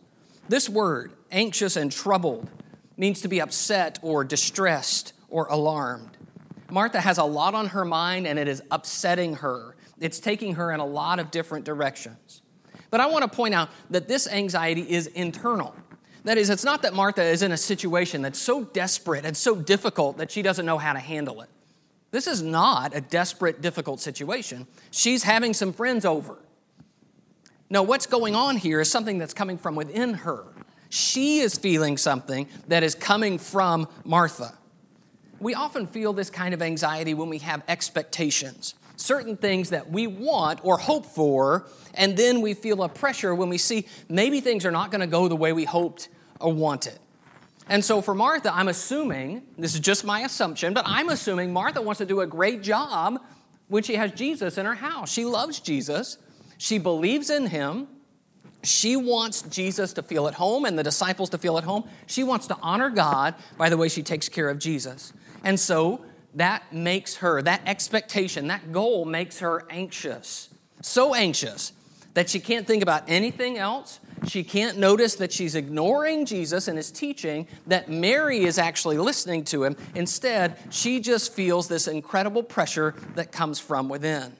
This 0.47 0.69
word, 0.69 1.11
anxious 1.31 1.75
and 1.75 1.91
troubled, 1.91 2.49
means 2.95 3.21
to 3.21 3.27
be 3.27 3.41
upset 3.41 3.99
or 4.01 4.23
distressed 4.23 5.13
or 5.29 5.47
alarmed. 5.47 6.17
Martha 6.69 7.01
has 7.01 7.17
a 7.17 7.23
lot 7.23 7.55
on 7.55 7.67
her 7.67 7.85
mind 7.85 8.25
and 8.25 8.39
it 8.39 8.47
is 8.47 8.61
upsetting 8.71 9.35
her. 9.35 9.75
It's 9.99 10.19
taking 10.19 10.55
her 10.55 10.71
in 10.71 10.79
a 10.79 10.85
lot 10.85 11.19
of 11.19 11.31
different 11.31 11.65
directions. 11.65 12.41
But 12.89 13.01
I 13.01 13.07
want 13.07 13.23
to 13.23 13.29
point 13.29 13.53
out 13.53 13.69
that 13.89 14.07
this 14.07 14.27
anxiety 14.27 14.89
is 14.89 15.07
internal. 15.07 15.75
That 16.23 16.37
is, 16.37 16.49
it's 16.49 16.63
not 16.63 16.81
that 16.83 16.93
Martha 16.93 17.23
is 17.23 17.41
in 17.41 17.51
a 17.51 17.57
situation 17.57 18.21
that's 18.21 18.39
so 18.39 18.63
desperate 18.63 19.25
and 19.25 19.35
so 19.35 19.55
difficult 19.55 20.17
that 20.17 20.31
she 20.31 20.41
doesn't 20.41 20.65
know 20.65 20.77
how 20.77 20.93
to 20.93 20.99
handle 20.99 21.41
it. 21.41 21.49
This 22.17 22.25
is 22.25 22.41
not 22.41 22.95
a 22.95 23.01
desperate, 23.01 23.61
difficult 23.61 23.99
situation. 23.99 24.65
She's 24.89 25.21
having 25.21 25.53
some 25.53 25.71
friends 25.71 26.03
over. 26.03 26.39
No, 27.69 27.83
what's 27.83 28.07
going 28.07 28.33
on 28.33 28.57
here 28.57 28.81
is 28.81 28.89
something 28.89 29.19
that's 29.19 29.35
coming 29.35 29.59
from 29.59 29.75
within 29.75 30.15
her. 30.15 30.45
She 30.89 31.41
is 31.41 31.55
feeling 31.59 31.95
something 31.95 32.47
that 32.69 32.81
is 32.81 32.95
coming 32.95 33.37
from 33.37 33.87
Martha. 34.03 34.57
We 35.39 35.53
often 35.53 35.85
feel 35.85 36.11
this 36.11 36.31
kind 36.31 36.55
of 36.55 36.63
anxiety 36.63 37.13
when 37.13 37.29
we 37.29 37.37
have 37.37 37.61
expectations, 37.67 38.73
certain 38.95 39.37
things 39.37 39.69
that 39.69 39.91
we 39.91 40.07
want 40.07 40.61
or 40.63 40.79
hope 40.79 41.05
for, 41.05 41.67
and 41.93 42.17
then 42.17 42.41
we 42.41 42.55
feel 42.55 42.81
a 42.81 42.89
pressure 42.89 43.35
when 43.35 43.49
we 43.49 43.59
see 43.59 43.85
maybe 44.09 44.41
things 44.41 44.65
are 44.65 44.71
not 44.71 44.89
going 44.89 45.01
to 45.01 45.07
go 45.07 45.27
the 45.27 45.35
way 45.35 45.53
we 45.53 45.65
hoped 45.65 46.09
or 46.39 46.51
wanted. 46.51 46.97
And 47.69 47.83
so 47.83 48.01
for 48.01 48.15
Martha, 48.15 48.53
I'm 48.53 48.67
assuming, 48.67 49.43
this 49.57 49.73
is 49.73 49.79
just 49.79 50.05
my 50.05 50.21
assumption, 50.21 50.73
but 50.73 50.85
I'm 50.87 51.09
assuming 51.09 51.51
Martha 51.51 51.81
wants 51.81 51.99
to 51.99 52.05
do 52.05 52.21
a 52.21 52.27
great 52.27 52.61
job 52.61 53.21
when 53.67 53.83
she 53.83 53.95
has 53.95 54.11
Jesus 54.11 54.57
in 54.57 54.65
her 54.65 54.75
house. 54.75 55.11
She 55.11 55.25
loves 55.25 55.59
Jesus, 55.59 56.17
she 56.57 56.77
believes 56.77 57.29
in 57.29 57.47
him. 57.47 57.87
She 58.63 58.97
wants 58.97 59.43
Jesus 59.43 59.93
to 59.93 60.01
feel 60.01 60.27
at 60.27 60.33
home 60.33 60.65
and 60.65 60.77
the 60.77 60.83
disciples 60.83 61.29
to 61.29 61.37
feel 61.37 61.57
at 61.57 61.63
home. 61.63 61.87
She 62.07 62.23
wants 62.23 62.47
to 62.47 62.57
honor 62.61 62.89
God 62.89 63.35
by 63.57 63.69
the 63.69 63.77
way 63.77 63.87
she 63.87 64.01
takes 64.01 64.27
care 64.27 64.49
of 64.49 64.57
Jesus. 64.57 65.13
And 65.43 65.59
so 65.59 66.03
that 66.33 66.73
makes 66.73 67.17
her, 67.17 67.41
that 67.43 67.61
expectation, 67.65 68.47
that 68.47 68.71
goal 68.71 69.05
makes 69.05 69.39
her 69.39 69.65
anxious. 69.69 70.49
So 70.81 71.13
anxious 71.13 71.71
that 72.15 72.29
she 72.29 72.39
can't 72.39 72.65
think 72.65 72.81
about 72.81 73.03
anything 73.07 73.57
else 73.57 73.99
she 74.25 74.43
can't 74.43 74.77
notice 74.77 75.15
that 75.15 75.31
she's 75.31 75.55
ignoring 75.55 76.25
Jesus 76.25 76.67
and 76.67 76.77
his 76.77 76.91
teaching, 76.91 77.47
that 77.67 77.89
Mary 77.89 78.43
is 78.43 78.57
actually 78.57 78.97
listening 78.97 79.43
to 79.45 79.63
him. 79.63 79.75
Instead, 79.95 80.57
she 80.69 80.99
just 80.99 81.33
feels 81.33 81.67
this 81.67 81.87
incredible 81.87 82.43
pressure 82.43 82.95
that 83.15 83.31
comes 83.31 83.59
from 83.59 83.89
within. 83.89 84.33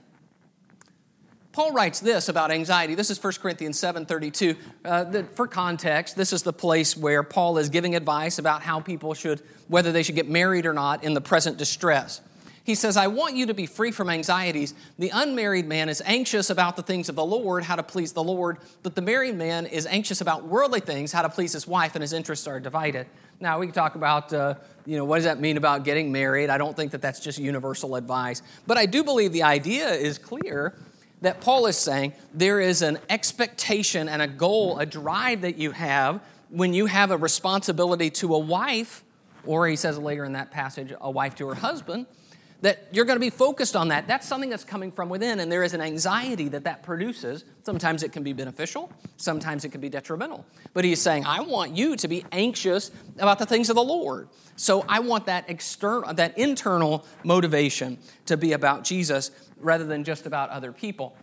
Paul 1.57 1.71
writes 1.71 1.99
this 1.99 2.29
about 2.29 2.51
anxiety. 2.51 2.93
This 2.93 3.09
is 3.09 3.17
1 3.17 3.41
Corinthians 3.41 3.79
7:32. 3.79 4.55
Uh, 4.85 5.23
for 5.33 5.47
context, 5.47 6.15
this 6.15 6.31
is 6.31 6.43
the 6.43 6.53
place 6.53 6.95
where 6.95 7.23
Paul 7.23 7.57
is 7.57 7.69
giving 7.69 7.95
advice 7.95 8.37
about 8.37 8.61
how 8.61 8.79
people 8.79 9.15
should, 9.15 9.41
whether 9.67 9.91
they 9.91 10.03
should 10.03 10.13
get 10.13 10.29
married 10.29 10.67
or 10.67 10.73
not 10.73 11.03
in 11.03 11.15
the 11.15 11.21
present 11.21 11.57
distress. 11.57 12.21
He 12.67 12.75
says, 12.75 12.97
I 12.97 13.07
want 13.07 13.37
you 13.37 13.45
to 13.45 13.53
be 13.53 13.65
free 13.65 13.91
from 13.91 14.09
anxieties. 14.09 14.73
The 14.99 15.09
unmarried 15.13 15.65
man 15.65 15.87
is 15.87 16.03
anxious 16.05 16.49
about 16.49 16.75
the 16.75 16.81
things 16.81 17.07
of 17.07 17.15
the 17.15 17.23
Lord, 17.23 17.63
how 17.63 17.77
to 17.77 17.81
please 17.81 18.11
the 18.11 18.21
Lord, 18.21 18.57
but 18.83 18.93
the 18.93 19.01
married 19.01 19.37
man 19.37 19.67
is 19.67 19.87
anxious 19.87 20.19
about 20.19 20.43
worldly 20.43 20.81
things, 20.81 21.13
how 21.13 21.21
to 21.21 21.29
please 21.29 21.53
his 21.53 21.65
wife, 21.65 21.95
and 21.95 22.01
his 22.01 22.11
interests 22.11 22.45
are 22.45 22.59
divided. 22.59 23.07
Now, 23.39 23.57
we 23.57 23.67
can 23.67 23.73
talk 23.73 23.95
about, 23.95 24.33
uh, 24.33 24.55
you 24.85 24.97
know, 24.97 25.05
what 25.05 25.15
does 25.15 25.23
that 25.23 25.39
mean 25.39 25.55
about 25.55 25.85
getting 25.85 26.11
married? 26.11 26.49
I 26.49 26.57
don't 26.57 26.75
think 26.75 26.91
that 26.91 27.01
that's 27.01 27.21
just 27.21 27.39
universal 27.39 27.95
advice. 27.95 28.41
But 28.67 28.77
I 28.77 28.85
do 28.85 29.01
believe 29.01 29.31
the 29.31 29.43
idea 29.43 29.87
is 29.89 30.17
clear 30.17 30.75
that 31.21 31.39
Paul 31.39 31.67
is 31.67 31.77
saying 31.77 32.11
there 32.33 32.59
is 32.59 32.81
an 32.81 32.99
expectation 33.09 34.09
and 34.09 34.21
a 34.21 34.27
goal, 34.27 34.77
a 34.77 34.85
drive 34.85 35.39
that 35.43 35.57
you 35.57 35.71
have 35.71 36.19
when 36.49 36.73
you 36.73 36.87
have 36.87 37.11
a 37.11 37.17
responsibility 37.17 38.09
to 38.09 38.35
a 38.35 38.39
wife, 38.39 39.05
or 39.45 39.69
he 39.69 39.77
says 39.77 39.97
later 39.97 40.25
in 40.25 40.33
that 40.33 40.51
passage, 40.51 40.91
a 40.99 41.09
wife 41.09 41.33
to 41.35 41.47
her 41.47 41.55
husband 41.55 42.07
that 42.61 42.87
you're 42.91 43.05
going 43.05 43.17
to 43.17 43.25
be 43.25 43.29
focused 43.29 43.75
on 43.75 43.89
that. 43.89 44.07
That's 44.07 44.27
something 44.27 44.49
that's 44.49 44.63
coming 44.63 44.91
from 44.91 45.09
within, 45.09 45.39
and 45.39 45.51
there 45.51 45.63
is 45.63 45.73
an 45.73 45.81
anxiety 45.81 46.47
that 46.49 46.63
that 46.63 46.83
produces. 46.83 47.43
Sometimes 47.63 48.01
it 48.03 48.11
can 48.11 48.23
be 48.23 48.33
beneficial, 48.33 48.91
sometimes 49.17 49.63
it 49.63 49.69
can 49.69 49.81
be 49.81 49.89
detrimental. 49.89 50.45
But 50.73 50.83
he's 50.83 51.01
saying, 51.01 51.25
I 51.25 51.41
want 51.41 51.75
you 51.75 51.95
to 51.95 52.07
be 52.07 52.25
anxious 52.31 52.91
about 53.19 53.39
the 53.39 53.45
things 53.45 53.69
of 53.69 53.75
the 53.75 53.83
Lord. 53.83 54.29
So 54.55 54.83
I 54.89 54.99
want 54.99 55.27
that 55.27 55.49
external, 55.49 56.13
that 56.13 56.37
internal 56.37 57.05
motivation 57.23 57.99
to 58.25 58.37
be 58.37 58.53
about 58.53 58.83
Jesus 58.83 59.31
rather 59.59 59.85
than 59.85 60.03
just 60.03 60.25
about 60.25 60.49
other 60.49 60.71
people. 60.71 61.15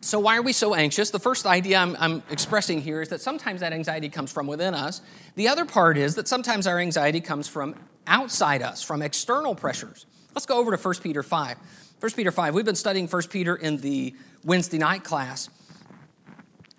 So, 0.00 0.20
why 0.20 0.36
are 0.36 0.42
we 0.42 0.52
so 0.52 0.74
anxious? 0.74 1.10
The 1.10 1.18
first 1.18 1.46
idea 1.46 1.78
I'm, 1.78 1.96
I'm, 1.98 2.22
expressing 2.30 2.80
here 2.80 3.00
is 3.00 3.08
that 3.08 3.20
sometimes 3.20 3.60
that 3.60 3.72
anxiety 3.72 4.08
comes 4.08 4.30
from 4.30 4.46
within 4.46 4.72
us. 4.72 5.00
The 5.34 5.48
other 5.48 5.64
part 5.64 5.96
is 5.96 6.14
that 6.14 6.28
sometimes 6.28 6.66
our 6.66 6.78
anxiety 6.78 7.20
comes 7.20 7.48
from 7.48 7.74
outside 8.06 8.62
us, 8.62 8.82
from 8.82 9.02
external 9.02 9.54
pressures. 9.54 10.06
Let's 10.36 10.44
go 10.44 10.58
over 10.58 10.76
to 10.76 10.76
1 10.76 10.94
Peter 10.96 11.22
5. 11.22 11.56
1 11.98 12.12
Peter 12.12 12.30
5, 12.30 12.52
we've 12.52 12.66
been 12.66 12.74
studying 12.74 13.08
1 13.08 13.22
Peter 13.30 13.56
in 13.56 13.78
the 13.78 14.14
Wednesday 14.44 14.76
night 14.76 15.02
class. 15.02 15.48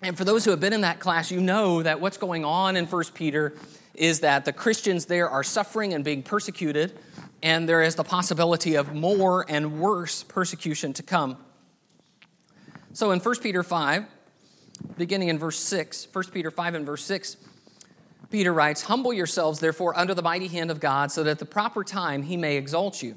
And 0.00 0.16
for 0.16 0.22
those 0.22 0.44
who 0.44 0.52
have 0.52 0.60
been 0.60 0.72
in 0.72 0.82
that 0.82 1.00
class, 1.00 1.32
you 1.32 1.40
know 1.40 1.82
that 1.82 2.00
what's 2.00 2.18
going 2.18 2.44
on 2.44 2.76
in 2.76 2.86
1 2.86 3.04
Peter 3.14 3.56
is 3.94 4.20
that 4.20 4.44
the 4.44 4.52
Christians 4.52 5.06
there 5.06 5.28
are 5.28 5.42
suffering 5.42 5.92
and 5.92 6.04
being 6.04 6.22
persecuted, 6.22 6.96
and 7.42 7.68
there 7.68 7.82
is 7.82 7.96
the 7.96 8.04
possibility 8.04 8.76
of 8.76 8.94
more 8.94 9.44
and 9.48 9.80
worse 9.80 10.22
persecution 10.22 10.92
to 10.92 11.02
come. 11.02 11.36
So 12.92 13.10
in 13.10 13.18
1 13.18 13.40
Peter 13.40 13.64
5, 13.64 14.04
beginning 14.96 15.30
in 15.30 15.38
verse 15.40 15.58
6, 15.58 16.06
1 16.12 16.24
Peter 16.26 16.52
5 16.52 16.74
and 16.76 16.86
verse 16.86 17.02
6, 17.02 17.36
Peter 18.30 18.52
writes, 18.52 18.82
Humble 18.82 19.12
yourselves, 19.12 19.58
therefore, 19.58 19.98
under 19.98 20.14
the 20.14 20.22
mighty 20.22 20.46
hand 20.46 20.70
of 20.70 20.78
God, 20.78 21.10
so 21.10 21.24
that 21.24 21.32
at 21.32 21.38
the 21.40 21.44
proper 21.44 21.82
time 21.82 22.22
he 22.22 22.36
may 22.36 22.56
exalt 22.56 23.02
you 23.02 23.16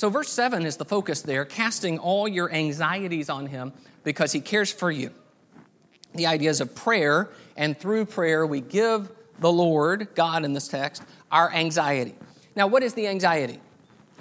So, 0.00 0.08
verse 0.08 0.32
7 0.32 0.64
is 0.64 0.78
the 0.78 0.86
focus 0.86 1.20
there, 1.20 1.44
casting 1.44 1.98
all 1.98 2.26
your 2.26 2.50
anxieties 2.50 3.28
on 3.28 3.44
Him 3.44 3.74
because 4.02 4.32
He 4.32 4.40
cares 4.40 4.72
for 4.72 4.90
you. 4.90 5.10
The 6.14 6.26
ideas 6.26 6.62
of 6.62 6.74
prayer, 6.74 7.28
and 7.54 7.78
through 7.78 8.06
prayer, 8.06 8.46
we 8.46 8.62
give 8.62 9.12
the 9.40 9.52
Lord, 9.52 10.08
God 10.14 10.46
in 10.46 10.54
this 10.54 10.68
text, 10.68 11.02
our 11.30 11.52
anxiety. 11.52 12.14
Now, 12.56 12.66
what 12.66 12.82
is 12.82 12.94
the 12.94 13.08
anxiety? 13.08 13.60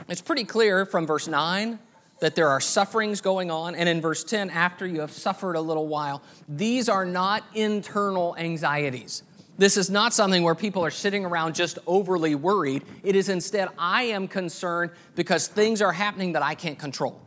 It's 0.10 0.20
pretty 0.20 0.44
clear 0.44 0.86
from 0.86 1.08
verse 1.08 1.30
9 1.30 1.80
that 2.20 2.36
there 2.36 2.50
are 2.50 2.60
sufferings 2.60 3.22
going 3.22 3.50
on, 3.50 3.74
and 3.74 3.88
in 3.88 4.02
verse 4.02 4.26
10, 4.26 4.50
after 4.50 4.86
you 4.86 5.00
have 5.00 5.12
suffered 5.12 5.56
a 5.56 5.62
little 5.62 5.88
while, 5.88 6.22
these 6.50 6.90
are 6.90 7.06
not 7.06 7.46
internal 7.56 8.36
anxieties. 8.36 9.24
This 9.60 9.76
is 9.76 9.90
not 9.90 10.14
something 10.14 10.42
where 10.44 10.56
people 10.56 10.86
are 10.86 10.90
sitting 10.90 11.26
around 11.26 11.54
just 11.54 11.80
overly 11.86 12.34
worried. 12.34 12.82
It 13.04 13.18
is 13.18 13.28
instead, 13.28 13.68
I 13.78 14.04
am 14.04 14.30
concerned 14.30 14.92
because 15.16 15.50
things 15.50 15.82
are 15.82 15.92
happening 15.92 16.32
that 16.32 16.42
I 16.42 16.56
can't 16.56 16.80
control. 16.80 17.22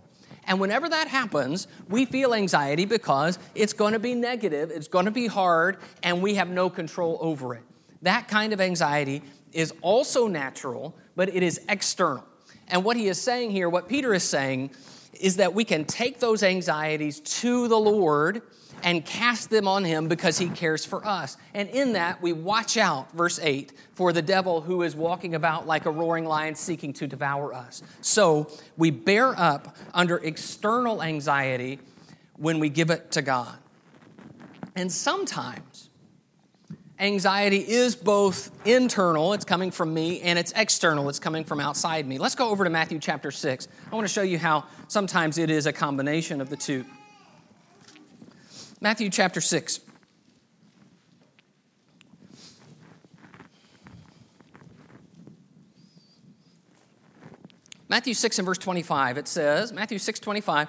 And 0.45 0.59
whenever 0.59 0.89
that 0.89 1.09
happens, 1.09 1.69
we 1.91 2.07
feel 2.07 2.33
anxiety 2.33 2.87
because 2.87 3.39
it's 3.55 3.75
going 3.75 3.93
to 3.93 3.99
be 3.99 4.15
negative, 4.15 4.71
it's 4.71 4.89
going 4.89 5.05
to 5.05 5.11
be 5.11 5.27
hard, 5.27 5.77
and 6.03 6.23
we 6.23 6.37
have 6.37 6.49
no 6.49 6.71
control 6.71 7.19
over 7.21 7.55
it. 7.55 7.65
That 8.01 8.29
kind 8.29 8.55
of 8.55 8.62
anxiety 8.62 9.23
is 9.53 9.75
also 9.83 10.27
natural, 10.27 10.97
but 11.15 11.29
it 11.29 11.43
is 11.43 11.61
external. 11.69 12.25
And 12.69 12.83
what 12.83 12.97
he 12.97 13.09
is 13.09 13.21
saying 13.21 13.51
here, 13.51 13.69
what 13.69 13.91
Peter 13.91 14.15
is 14.15 14.25
saying, 14.25 14.71
is 15.21 15.37
that 15.37 15.53
we 15.53 15.65
can 15.65 15.85
take 15.85 16.19
those 16.19 16.43
anxieties 16.43 17.21
to 17.21 17.69
the 17.69 17.79
Lord 17.79 18.41
and 18.83 19.05
cast 19.05 19.51
them 19.51 19.69
on 19.69 19.85
him 19.85 20.09
because 20.09 20.39
he 20.39 20.49
cares 20.49 20.85
for 20.85 21.07
us. 21.07 21.37
And 21.55 21.69
in 21.69 21.93
that, 21.95 22.21
we 22.23 22.33
watch 22.33 22.77
out, 22.77 23.12
verse 23.12 23.39
8, 23.41 23.73
for 23.95 24.12
the 24.12 24.23
devil 24.23 24.61
who 24.61 24.83
is 24.83 24.97
walking 24.97 25.35
about 25.35 25.67
like 25.67 25.87
a 25.87 25.91
roaring 25.91 26.25
lion 26.25 26.55
seeking 26.55 26.93
to 26.95 27.07
devour 27.07 27.55
us. 27.55 27.83
So 28.01 28.51
we 28.77 28.91
bear 28.91 29.39
up 29.39 29.77
under 29.95 30.17
external 30.19 31.03
anxiety 31.03 31.79
when 32.37 32.59
we 32.59 32.69
give 32.69 32.91
it 32.91 33.12
to 33.12 33.23
God. 33.23 33.57
And 34.75 34.91
sometimes, 34.91 35.91
anxiety 36.99 37.59
is 37.59 37.95
both 37.95 38.51
internal, 38.67 39.33
it's 39.35 39.45
coming 39.45 39.71
from 39.71 39.93
me, 39.93 40.21
and 40.23 40.39
it's 40.39 40.53
external, 40.57 41.09
it's 41.09 41.19
coming 41.19 41.45
from 41.45 41.61
outside 41.61 42.07
me. 42.07 42.19
Let's 42.19 42.35
go 42.35 42.49
over 42.49 42.65
to 42.65 42.71
Matthew 42.71 42.99
chapter 42.99 43.31
6. 43.31 43.69
I 43.91 43.95
want 43.95 44.07
to 44.07 44.12
show 44.12 44.23
you 44.23 44.39
how 44.39 44.65
sometimes 44.89 45.37
it 45.37 45.51
is 45.51 45.67
a 45.67 45.73
combination 45.73 46.41
of 46.41 46.49
the 46.49 46.57
two. 46.57 46.85
Matthew 48.83 49.11
chapter 49.11 49.41
6. 49.41 49.79
Matthew 57.89 58.12
6 58.12 58.39
and 58.41 58.47
verse 58.47 58.59
25, 58.59 59.19
it 59.19 59.29
says, 59.29 59.73
Matthew 59.73 59.99
6 60.01 60.19
25, 60.19 60.67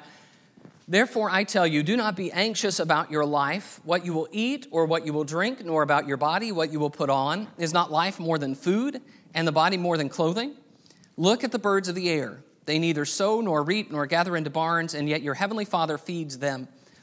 Therefore 0.88 1.32
I 1.32 1.44
tell 1.44 1.66
you, 1.66 1.82
do 1.82 1.98
not 1.98 2.16
be 2.16 2.32
anxious 2.32 2.80
about 2.80 3.10
your 3.10 3.26
life, 3.26 3.80
what 3.84 4.06
you 4.06 4.14
will 4.14 4.28
eat 4.32 4.68
or 4.70 4.86
what 4.86 5.08
you 5.08 5.14
will 5.14 5.24
drink, 5.24 5.66
nor 5.66 5.82
about 5.82 6.08
your 6.08 6.18
body, 6.18 6.52
what 6.52 6.72
you 6.72 6.80
will 6.80 6.92
put 6.92 7.10
on. 7.10 7.48
Is 7.58 7.74
not 7.74 7.92
life 7.92 8.20
more 8.20 8.38
than 8.38 8.54
food, 8.54 9.02
and 9.34 9.48
the 9.48 9.52
body 9.52 9.78
more 9.78 9.98
than 9.98 10.10
clothing? 10.10 10.54
Look 11.18 11.44
at 11.44 11.52
the 11.52 11.58
birds 11.58 11.90
of 11.90 11.96
the 11.96 12.12
air. 12.12 12.44
They 12.66 12.78
neither 12.78 13.06
sow 13.06 13.42
nor 13.42 13.64
reap 13.64 13.90
nor 13.92 14.06
gather 14.06 14.38
into 14.38 14.52
barns, 14.52 14.94
and 14.94 15.10
yet 15.10 15.24
your 15.24 15.34
heavenly 15.34 15.66
Father 15.66 15.98
feeds 15.98 16.38
them. 16.38 16.68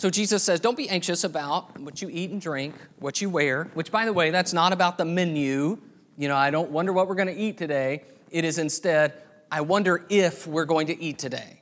So 0.00 0.08
Jesus 0.08 0.42
says, 0.42 0.60
don't 0.60 0.78
be 0.78 0.88
anxious 0.88 1.24
about 1.24 1.78
what 1.78 2.00
you 2.00 2.08
eat 2.10 2.30
and 2.30 2.40
drink, 2.40 2.74
what 3.00 3.20
you 3.20 3.28
wear, 3.28 3.64
which, 3.74 3.92
by 3.92 4.06
the 4.06 4.14
way, 4.14 4.30
that's 4.30 4.54
not 4.54 4.72
about 4.72 4.96
the 4.96 5.04
menu. 5.04 5.76
You 6.16 6.28
know, 6.28 6.36
I 6.38 6.50
don't 6.50 6.70
wonder 6.70 6.90
what 6.90 7.06
we're 7.06 7.16
going 7.16 7.28
to 7.28 7.36
eat 7.36 7.58
today. 7.58 8.04
It 8.30 8.46
is 8.46 8.56
instead, 8.56 9.12
I 9.52 9.60
wonder 9.60 10.06
if 10.08 10.46
we're 10.46 10.64
going 10.64 10.86
to 10.86 10.98
eat 10.98 11.18
today. 11.18 11.60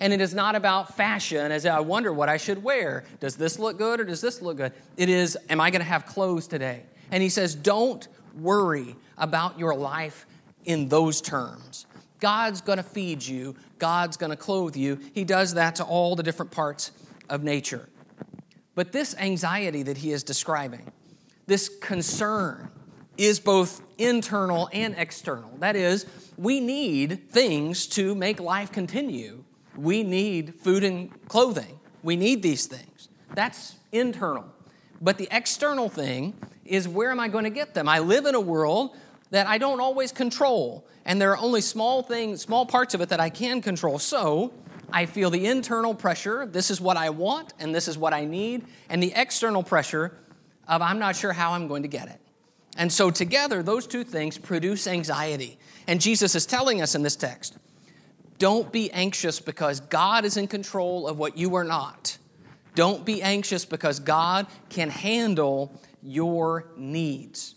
And 0.00 0.12
it 0.12 0.20
is 0.20 0.34
not 0.34 0.54
about 0.54 0.98
fashion, 0.98 1.50
as 1.50 1.64
I 1.64 1.80
wonder 1.80 2.12
what 2.12 2.28
I 2.28 2.36
should 2.36 2.62
wear. 2.62 3.04
Does 3.20 3.36
this 3.36 3.58
look 3.58 3.78
good 3.78 4.00
or 4.00 4.04
does 4.04 4.20
this 4.20 4.42
look 4.42 4.58
good? 4.58 4.74
It 4.98 5.08
is, 5.08 5.38
am 5.48 5.58
I 5.58 5.70
going 5.70 5.80
to 5.80 5.88
have 5.88 6.04
clothes 6.04 6.46
today? 6.46 6.82
And 7.10 7.22
he 7.22 7.30
says, 7.30 7.54
don't 7.54 8.06
worry 8.38 8.96
about 9.16 9.58
your 9.58 9.74
life 9.74 10.26
in 10.66 10.90
those 10.90 11.22
terms. 11.22 11.86
God's 12.20 12.60
going 12.60 12.76
to 12.76 12.84
feed 12.84 13.24
you, 13.24 13.56
God's 13.78 14.18
going 14.18 14.28
to 14.28 14.36
clothe 14.36 14.76
you. 14.76 15.00
He 15.14 15.24
does 15.24 15.54
that 15.54 15.76
to 15.76 15.84
all 15.84 16.16
the 16.16 16.22
different 16.22 16.50
parts 16.50 16.90
of 17.28 17.42
nature. 17.42 17.88
But 18.74 18.92
this 18.92 19.14
anxiety 19.16 19.82
that 19.82 19.98
he 19.98 20.12
is 20.12 20.22
describing, 20.22 20.90
this 21.46 21.68
concern, 21.68 22.70
is 23.18 23.38
both 23.38 23.82
internal 23.98 24.68
and 24.72 24.94
external. 24.96 25.50
That 25.58 25.76
is, 25.76 26.06
we 26.38 26.60
need 26.60 27.30
things 27.30 27.86
to 27.88 28.14
make 28.14 28.40
life 28.40 28.72
continue. 28.72 29.44
We 29.76 30.02
need 30.02 30.54
food 30.54 30.84
and 30.84 31.10
clothing. 31.28 31.78
We 32.02 32.16
need 32.16 32.42
these 32.42 32.66
things. 32.66 33.08
That's 33.34 33.76
internal. 33.92 34.44
But 35.00 35.18
the 35.18 35.28
external 35.30 35.88
thing 35.88 36.34
is 36.64 36.88
where 36.88 37.10
am 37.10 37.20
I 37.20 37.28
going 37.28 37.44
to 37.44 37.50
get 37.50 37.74
them? 37.74 37.88
I 37.88 37.98
live 37.98 38.26
in 38.26 38.34
a 38.34 38.40
world 38.40 38.96
that 39.30 39.46
I 39.46 39.58
don't 39.58 39.80
always 39.80 40.12
control, 40.12 40.86
and 41.04 41.20
there 41.20 41.30
are 41.32 41.38
only 41.38 41.60
small 41.60 42.02
things, 42.02 42.42
small 42.42 42.66
parts 42.66 42.94
of 42.94 43.00
it 43.00 43.08
that 43.08 43.20
I 43.20 43.30
can 43.30 43.62
control. 43.62 43.98
So, 43.98 44.52
I 44.92 45.06
feel 45.06 45.30
the 45.30 45.46
internal 45.46 45.94
pressure, 45.94 46.46
this 46.46 46.70
is 46.70 46.80
what 46.80 46.96
I 46.96 47.10
want 47.10 47.54
and 47.58 47.74
this 47.74 47.88
is 47.88 47.96
what 47.96 48.12
I 48.12 48.24
need, 48.24 48.64
and 48.88 49.02
the 49.02 49.12
external 49.14 49.62
pressure 49.62 50.16
of 50.68 50.82
I'm 50.82 50.98
not 50.98 51.16
sure 51.16 51.32
how 51.32 51.52
I'm 51.52 51.68
going 51.68 51.82
to 51.82 51.88
get 51.88 52.08
it. 52.08 52.20
And 52.76 52.90
so 52.90 53.10
together, 53.10 53.62
those 53.62 53.86
two 53.86 54.04
things 54.04 54.38
produce 54.38 54.86
anxiety. 54.86 55.58
And 55.86 56.00
Jesus 56.00 56.34
is 56.34 56.46
telling 56.46 56.80
us 56.80 56.94
in 56.94 57.02
this 57.02 57.16
text 57.16 57.58
don't 58.38 58.72
be 58.72 58.90
anxious 58.90 59.38
because 59.38 59.78
God 59.80 60.24
is 60.24 60.36
in 60.36 60.48
control 60.48 61.06
of 61.06 61.16
what 61.16 61.36
you 61.36 61.54
are 61.54 61.64
not. 61.64 62.18
Don't 62.74 63.04
be 63.04 63.22
anxious 63.22 63.64
because 63.64 64.00
God 64.00 64.46
can 64.68 64.90
handle 64.90 65.72
your 66.02 66.66
needs. 66.76 67.54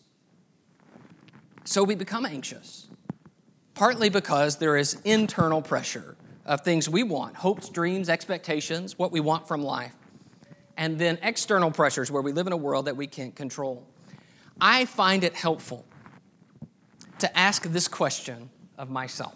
So 1.64 1.84
we 1.84 1.96
become 1.96 2.26
anxious, 2.26 2.88
partly 3.74 4.10
because 4.10 4.58
there 4.58 4.78
is 4.78 5.02
internal 5.04 5.62
pressure 5.62 6.16
of 6.46 6.62
things 6.62 6.88
we 6.88 7.04
want 7.04 7.36
hopes, 7.36 7.70
dreams, 7.70 8.10
expectations, 8.10 8.98
what 8.98 9.12
we 9.12 9.20
want 9.20 9.48
from 9.48 9.64
life, 9.64 9.96
and 10.78 11.00
then 11.00 11.18
external 11.22 11.72
pressures 11.72 12.12
where 12.12 12.22
we 12.22 12.32
live 12.32 12.48
in 12.48 12.54
a 12.54 12.58
world 12.58 12.86
that 12.86 12.96
we 12.96 13.08
can't 13.08 13.36
control. 13.36 13.86
I 14.60 14.86
find 14.86 15.24
it 15.24 15.34
helpful 15.34 15.86
to 17.20 17.38
ask 17.38 17.64
this 17.64 17.88
question 17.88 18.50
of 18.78 18.90
myself 18.90 19.36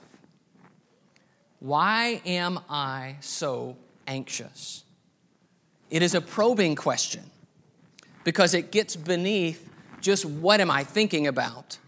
Why 1.60 2.22
am 2.25 2.60
I 2.70 3.18
so 3.22 3.78
anxious? 4.08 4.84
It 5.89 6.04
is 6.04 6.13
a 6.13 6.22
probing 6.22 6.75
question 6.75 7.24
because 8.24 8.54
it 8.54 8.72
gets 8.72 8.96
beneath 8.96 9.68
just 10.01 10.25
what 10.25 10.62
am 10.62 10.70
I 10.70 10.84
thinking 10.84 11.25
about 11.28 11.80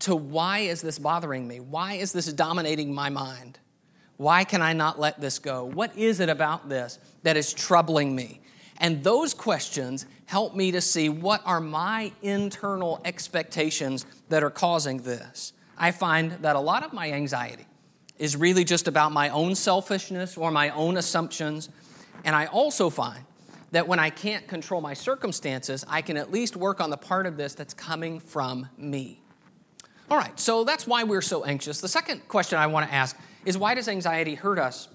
to 0.00 0.16
why 0.16 0.60
is 0.60 0.82
this 0.82 0.98
bothering 0.98 1.46
me? 1.46 1.60
Why 1.60 1.94
is 1.94 2.12
this 2.12 2.30
dominating 2.32 2.92
my 2.92 3.10
mind? 3.10 3.58
Why 4.16 4.44
can 4.44 4.62
I 4.62 4.72
not 4.72 4.98
let 4.98 5.20
this 5.20 5.38
go? 5.38 5.64
What 5.64 5.96
is 5.96 6.20
it 6.20 6.28
about 6.28 6.68
this 6.68 6.98
that 7.22 7.36
is 7.36 7.52
troubling 7.52 8.14
me? 8.14 8.40
And 8.78 9.02
those 9.02 9.34
questions 9.34 10.06
help 10.26 10.54
me 10.54 10.72
to 10.72 10.80
see 10.80 11.08
what 11.08 11.42
are 11.44 11.60
my 11.60 12.12
internal 12.22 13.00
expectations 13.04 14.06
that 14.28 14.42
are 14.42 14.50
causing 14.50 14.98
this. 14.98 15.52
I 15.76 15.90
find 15.90 16.32
that 16.42 16.56
a 16.56 16.60
lot 16.60 16.84
of 16.84 16.92
my 16.92 17.12
anxiety 17.12 17.66
is 18.18 18.36
really 18.36 18.64
just 18.64 18.86
about 18.88 19.12
my 19.12 19.28
own 19.30 19.54
selfishness 19.54 20.36
or 20.36 20.50
my 20.50 20.70
own 20.70 20.96
assumptions. 20.96 21.68
And 22.24 22.34
I 22.34 22.46
also 22.46 22.90
find 22.90 23.24
that 23.72 23.88
when 23.88 23.98
I 23.98 24.10
can't 24.10 24.46
control 24.46 24.80
my 24.80 24.94
circumstances, 24.94 25.84
I 25.88 26.00
can 26.00 26.16
at 26.16 26.30
least 26.30 26.56
work 26.56 26.80
on 26.80 26.90
the 26.90 26.96
part 26.96 27.26
of 27.26 27.36
this 27.36 27.54
that's 27.54 27.74
coming 27.74 28.20
from 28.20 28.68
me. 28.78 29.20
All 30.10 30.16
right, 30.16 30.38
so 30.38 30.64
that's 30.64 30.86
why 30.86 31.02
we're 31.02 31.22
so 31.22 31.44
anxious. 31.44 31.80
The 31.80 31.88
second 31.88 32.28
question 32.28 32.58
I 32.58 32.68
want 32.68 32.88
to 32.88 32.94
ask 32.94 33.16
is 33.44 33.58
why 33.58 33.74
does 33.74 33.88
anxiety 33.88 34.34
hurt 34.34 34.58
us? 34.58 34.88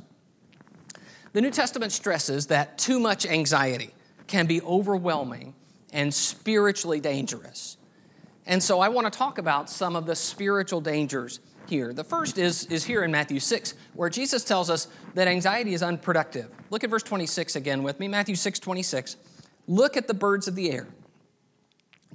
The 1.33 1.41
New 1.41 1.51
Testament 1.51 1.91
stresses 1.91 2.47
that 2.47 2.77
too 2.77 2.99
much 2.99 3.25
anxiety 3.25 3.93
can 4.27 4.47
be 4.47 4.61
overwhelming 4.61 5.53
and 5.91 6.13
spiritually 6.13 6.99
dangerous. 6.99 7.77
And 8.45 8.63
so 8.63 8.79
I 8.79 8.89
want 8.89 9.11
to 9.11 9.15
talk 9.15 9.37
about 9.37 9.69
some 9.69 9.95
of 9.95 10.05
the 10.05 10.15
spiritual 10.15 10.81
dangers 10.81 11.39
here. 11.67 11.93
The 11.93 12.03
first 12.03 12.37
is, 12.39 12.65
is 12.65 12.83
here 12.83 13.03
in 13.03 13.11
Matthew 13.11 13.39
6, 13.39 13.75
where 13.93 14.09
Jesus 14.09 14.43
tells 14.43 14.71
us 14.71 14.87
that 15.13 15.27
anxiety 15.27 15.73
is 15.73 15.83
unproductive. 15.83 16.49
Look 16.71 16.83
at 16.83 16.89
verse 16.89 17.03
26 17.03 17.55
again 17.55 17.83
with 17.83 17.99
me. 17.99 18.07
Matthew 18.07 18.35
6 18.35 18.59
26. 18.59 19.17
Look 19.67 19.95
at 19.95 20.07
the 20.07 20.15
birds 20.15 20.47
of 20.47 20.55
the 20.55 20.71
air. 20.71 20.87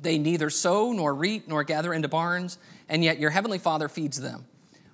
They 0.00 0.18
neither 0.18 0.50
sow 0.50 0.92
nor 0.92 1.14
reap 1.14 1.46
nor 1.46 1.62
gather 1.62 1.94
into 1.94 2.08
barns, 2.08 2.58
and 2.88 3.04
yet 3.04 3.20
your 3.20 3.30
heavenly 3.30 3.58
Father 3.58 3.88
feeds 3.88 4.20
them. 4.20 4.44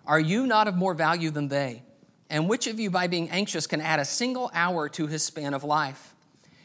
Are 0.07 0.21
you 0.21 0.47
not 0.47 0.69
of 0.69 0.77
more 0.77 0.95
value 0.95 1.31
than 1.31 1.49
they? 1.49 1.83
And 2.29 2.49
which 2.49 2.67
of 2.67 2.79
you, 2.79 2.91
by 2.91 3.09
being 3.09 3.29
anxious, 3.31 3.67
can 3.67 3.81
add 3.81 3.99
a 3.99 4.05
single 4.05 4.51
hour 4.55 4.89
to 4.91 5.07
his 5.07 5.25
span 5.25 5.53
of 5.53 5.65
life? 5.65 6.15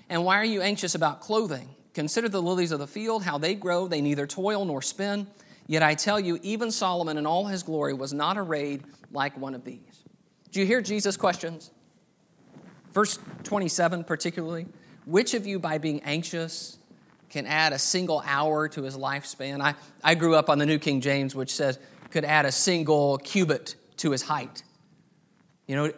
And 0.10 0.24
why 0.24 0.38
are 0.38 0.46
you 0.46 0.62
anxious 0.62 0.94
about 0.94 1.22
clothing? 1.22 1.70
Consider 1.94 2.30
the 2.30 2.42
lilies 2.42 2.72
of 2.72 2.80
the 2.80 2.88
field, 2.88 3.24
how 3.24 3.38
they 3.38 3.56
grow, 3.56 3.88
they 3.88 4.02
neither 4.02 4.28
toil 4.28 4.66
nor 4.66 4.82
spin. 4.82 5.28
Yet 5.68 5.82
I 5.82 5.96
tell 5.96 6.20
you, 6.20 6.40
even 6.44 6.70
Solomon 6.70 7.18
in 7.18 7.26
all 7.26 7.46
his 7.46 7.64
glory 7.64 7.94
was 7.94 8.14
not 8.14 8.38
arrayed 8.38 8.84
like 9.12 9.38
one 9.38 9.56
of 9.56 9.64
these. 9.64 10.04
Do 10.52 10.60
you 10.60 10.66
hear 10.66 10.82
Jesus' 10.82 11.18
questions? 11.18 11.72
Verse 12.92 13.18
27, 13.44 14.04
particularly. 14.04 14.68
Which 15.06 15.34
of 15.34 15.48
you, 15.48 15.60
by 15.60 15.80
being 15.80 16.02
anxious, 16.04 16.78
can 17.30 17.46
add 17.46 17.74
a 17.74 17.80
single 17.80 18.24
hour 18.26 18.68
to 18.70 18.84
his 18.84 18.96
lifespan? 18.96 19.62
I, 19.62 19.76
I 20.04 20.16
grew 20.16 20.36
up 20.36 20.50
on 20.50 20.60
the 20.60 20.66
New 20.66 20.80
King 20.80 21.02
James, 21.02 21.36
which 21.36 21.54
says 21.54 21.80
could 22.12 22.26
add 22.26 22.46
a 22.46 22.52
single 22.52 23.18
cubit 23.18 23.76
to 23.98 24.12
his 24.12 24.22
height. 24.22 24.64
You 25.68 25.76
know, 25.76 25.94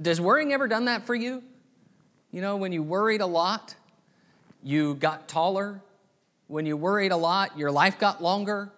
does 0.00 0.20
worrying 0.20 0.52
ever 0.52 0.68
done 0.68 0.86
that 0.86 1.06
for 1.06 1.14
you? 1.14 1.42
You 2.30 2.40
know, 2.40 2.56
when 2.56 2.72
you 2.72 2.82
worried 2.82 3.20
a 3.20 3.26
lot, 3.26 3.74
you 4.62 4.94
got 4.94 5.28
taller. 5.28 5.82
When 6.46 6.66
you 6.66 6.76
worried 6.76 7.12
a 7.12 7.16
lot, 7.16 7.58
your 7.58 7.70
life 7.70 7.98
got 7.98 8.22
longer. 8.22 8.72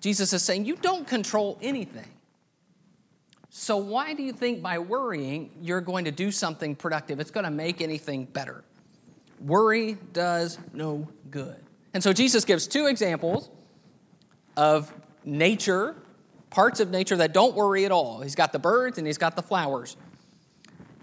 Jesus 0.00 0.32
is 0.32 0.42
saying, 0.42 0.64
You 0.64 0.76
don't 0.76 1.06
control 1.06 1.58
anything. 1.62 2.08
So, 3.50 3.76
why 3.76 4.14
do 4.14 4.22
you 4.22 4.32
think 4.32 4.62
by 4.62 4.78
worrying 4.78 5.50
you're 5.60 5.80
going 5.80 6.04
to 6.04 6.10
do 6.10 6.30
something 6.30 6.76
productive? 6.76 7.20
It's 7.20 7.30
going 7.30 7.44
to 7.44 7.50
make 7.50 7.80
anything 7.80 8.24
better. 8.24 8.64
Worry 9.40 9.96
does 10.12 10.58
no 10.72 11.08
good. 11.30 11.56
And 11.92 12.02
so, 12.02 12.12
Jesus 12.12 12.44
gives 12.44 12.66
two 12.66 12.86
examples 12.86 13.50
of 14.56 14.92
nature 15.24 15.96
parts 16.50 16.80
of 16.80 16.90
nature 16.90 17.16
that 17.16 17.32
don't 17.32 17.54
worry 17.54 17.84
at 17.84 17.92
all. 17.92 18.20
He's 18.20 18.34
got 18.34 18.52
the 18.52 18.58
birds 18.58 18.98
and 18.98 19.06
he's 19.06 19.18
got 19.18 19.36
the 19.36 19.42
flowers. 19.42 19.96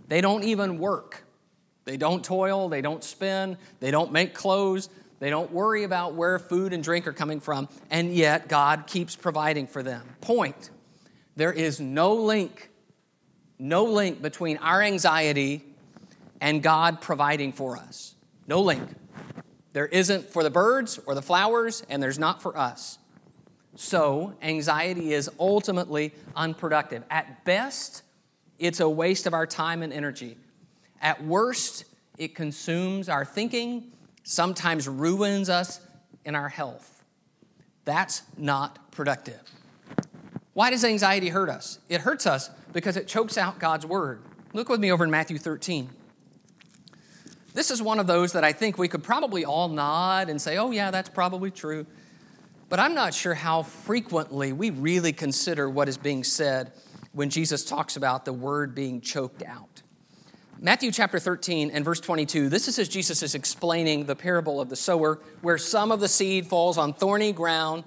They 0.07 0.21
don't 0.21 0.43
even 0.43 0.77
work. 0.77 1.23
They 1.86 1.97
don't 1.97 2.23
toil, 2.23 2.67
they 2.67 2.81
don't 2.81 3.01
spin, 3.01 3.57
they 3.79 3.91
don't 3.91 4.12
make 4.12 4.33
clothes, 4.33 4.89
they 5.19 5.29
don't 5.29 5.51
worry 5.53 5.83
about 5.83 6.15
where 6.15 6.38
food 6.38 6.73
and 6.73 6.83
drink 6.83 7.07
are 7.07 7.13
coming 7.13 7.39
from, 7.39 7.69
and 7.89 8.13
yet 8.13 8.49
God 8.49 8.88
keeps 8.88 9.15
providing 9.15 9.67
for 9.67 9.81
them. 9.81 10.05
Point 10.19 10.69
there 11.38 11.53
is 11.53 11.79
no 11.79 12.13
link, 12.13 12.69
no 13.57 13.86
link 13.86 14.21
between 14.21 14.57
our 14.57 14.81
anxiety 14.81 15.63
and 16.41 16.62
God 16.62 16.99
providing 16.99 17.53
for 17.53 17.77
us. 17.77 18.15
No 18.47 18.62
link. 18.62 18.88
There 19.73 19.86
isn't 19.86 20.29
for 20.29 20.43
the 20.43 20.49
birds 20.49 20.99
or 21.05 21.15
the 21.15 21.21
flowers, 21.21 21.83
and 21.89 22.01
there's 22.01 22.19
not 22.19 22.41
for 22.41 22.57
us. 22.57 22.99
So, 23.79 24.33
anxiety 24.41 25.13
is 25.13 25.29
ultimately 25.39 26.11
unproductive. 26.35 27.03
At 27.11 27.45
best, 27.45 28.01
it's 28.57 28.79
a 28.79 28.89
waste 28.89 29.27
of 29.27 29.35
our 29.35 29.45
time 29.45 29.83
and 29.83 29.93
energy. 29.93 30.35
At 30.99 31.23
worst, 31.23 31.85
it 32.17 32.33
consumes 32.33 33.07
our 33.07 33.23
thinking, 33.23 33.91
sometimes 34.23 34.87
ruins 34.87 35.47
us 35.47 35.79
in 36.25 36.33
our 36.33 36.49
health. 36.49 37.03
That's 37.85 38.23
not 38.35 38.89
productive. 38.89 39.41
Why 40.53 40.71
does 40.71 40.83
anxiety 40.83 41.29
hurt 41.29 41.47
us? 41.47 41.77
It 41.87 42.01
hurts 42.01 42.25
us 42.25 42.49
because 42.73 42.97
it 42.97 43.07
chokes 43.07 43.37
out 43.37 43.59
God's 43.59 43.85
word. 43.85 44.23
Look 44.53 44.69
with 44.69 44.79
me 44.79 44.91
over 44.91 45.03
in 45.03 45.11
Matthew 45.11 45.37
13. 45.37 45.87
This 47.53 47.69
is 47.69 47.79
one 47.79 47.99
of 47.99 48.07
those 48.07 48.33
that 48.33 48.43
I 48.43 48.53
think 48.53 48.79
we 48.79 48.87
could 48.87 49.03
probably 49.03 49.45
all 49.45 49.67
nod 49.67 50.29
and 50.29 50.41
say, 50.41 50.57
oh, 50.57 50.71
yeah, 50.71 50.89
that's 50.89 51.09
probably 51.09 51.51
true. 51.51 51.85
But 52.69 52.80
I'm 52.80 52.93
not 52.93 53.13
sure 53.13 53.34
how 53.34 53.63
frequently 53.63 54.51
we 54.51 54.71
really 54.71 55.13
consider 55.13 55.69
what 55.69 55.88
is 55.88 55.97
being 55.97 56.25
said 56.25 56.73
when 57.13 57.30
Jesus 57.30 57.63
talks 57.63 57.95
about 57.95 58.25
the 58.25 58.34
word 58.34 58.75
being 58.75 58.99
choked 58.99 59.41
out. 59.41 59.82
Matthew 60.60 60.91
chapter 60.91 61.17
13 61.17 61.71
and 61.71 61.86
verse 61.86 62.01
22, 62.01 62.49
this 62.49 62.67
is 62.67 62.77
as 62.77 62.89
Jesus 62.89 63.23
is 63.23 63.36
explaining 63.36 64.06
the 64.06 64.15
parable 64.15 64.60
of 64.60 64.69
the 64.69 64.75
sower, 64.75 65.19
where 65.41 65.58
some 65.58 65.91
of 65.91 65.99
the 65.99 66.08
seed 66.10 66.47
falls 66.47 66.77
on 66.77 66.93
thorny 66.93 67.32
ground 67.32 67.84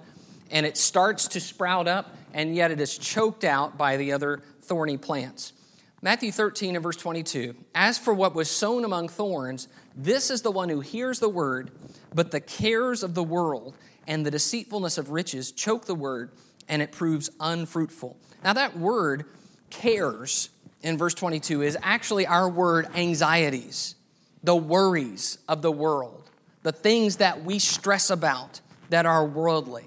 and 0.49 0.65
it 0.65 0.77
starts 0.77 1.27
to 1.29 1.39
sprout 1.39 1.87
up, 1.87 2.15
and 2.33 2.55
yet 2.55 2.71
it 2.71 2.81
is 2.81 2.97
choked 2.97 3.43
out 3.43 3.77
by 3.77 3.97
the 3.97 4.11
other 4.11 4.41
thorny 4.61 4.97
plants. 4.97 5.53
Matthew 6.01 6.31
13 6.31 6.75
and 6.75 6.83
verse 6.83 6.97
22, 6.97 7.55
as 7.75 7.97
for 7.97 8.13
what 8.13 8.33
was 8.33 8.49
sown 8.49 8.83
among 8.83 9.09
thorns, 9.09 9.67
this 9.95 10.31
is 10.31 10.41
the 10.41 10.51
one 10.51 10.69
who 10.69 10.79
hears 10.79 11.19
the 11.19 11.29
word, 11.29 11.71
but 12.13 12.31
the 12.31 12.41
cares 12.41 13.03
of 13.03 13.13
the 13.13 13.23
world 13.23 13.75
and 14.07 14.25
the 14.25 14.31
deceitfulness 14.31 14.97
of 14.97 15.11
riches 15.11 15.51
choke 15.51 15.85
the 15.85 15.95
word, 15.95 16.31
and 16.67 16.81
it 16.81 16.91
proves 16.91 17.29
unfruitful. 17.39 18.17
Now, 18.43 18.53
that 18.53 18.77
word, 18.77 19.25
cares, 19.69 20.49
in 20.81 20.97
verse 20.97 21.13
22, 21.13 21.61
is 21.61 21.77
actually 21.81 22.25
our 22.25 22.49
word 22.49 22.87
anxieties, 22.95 23.95
the 24.43 24.55
worries 24.55 25.37
of 25.47 25.61
the 25.61 25.71
world, 25.71 26.29
the 26.63 26.71
things 26.71 27.17
that 27.17 27.43
we 27.43 27.59
stress 27.59 28.09
about 28.09 28.61
that 28.89 29.05
are 29.05 29.25
worldly. 29.25 29.85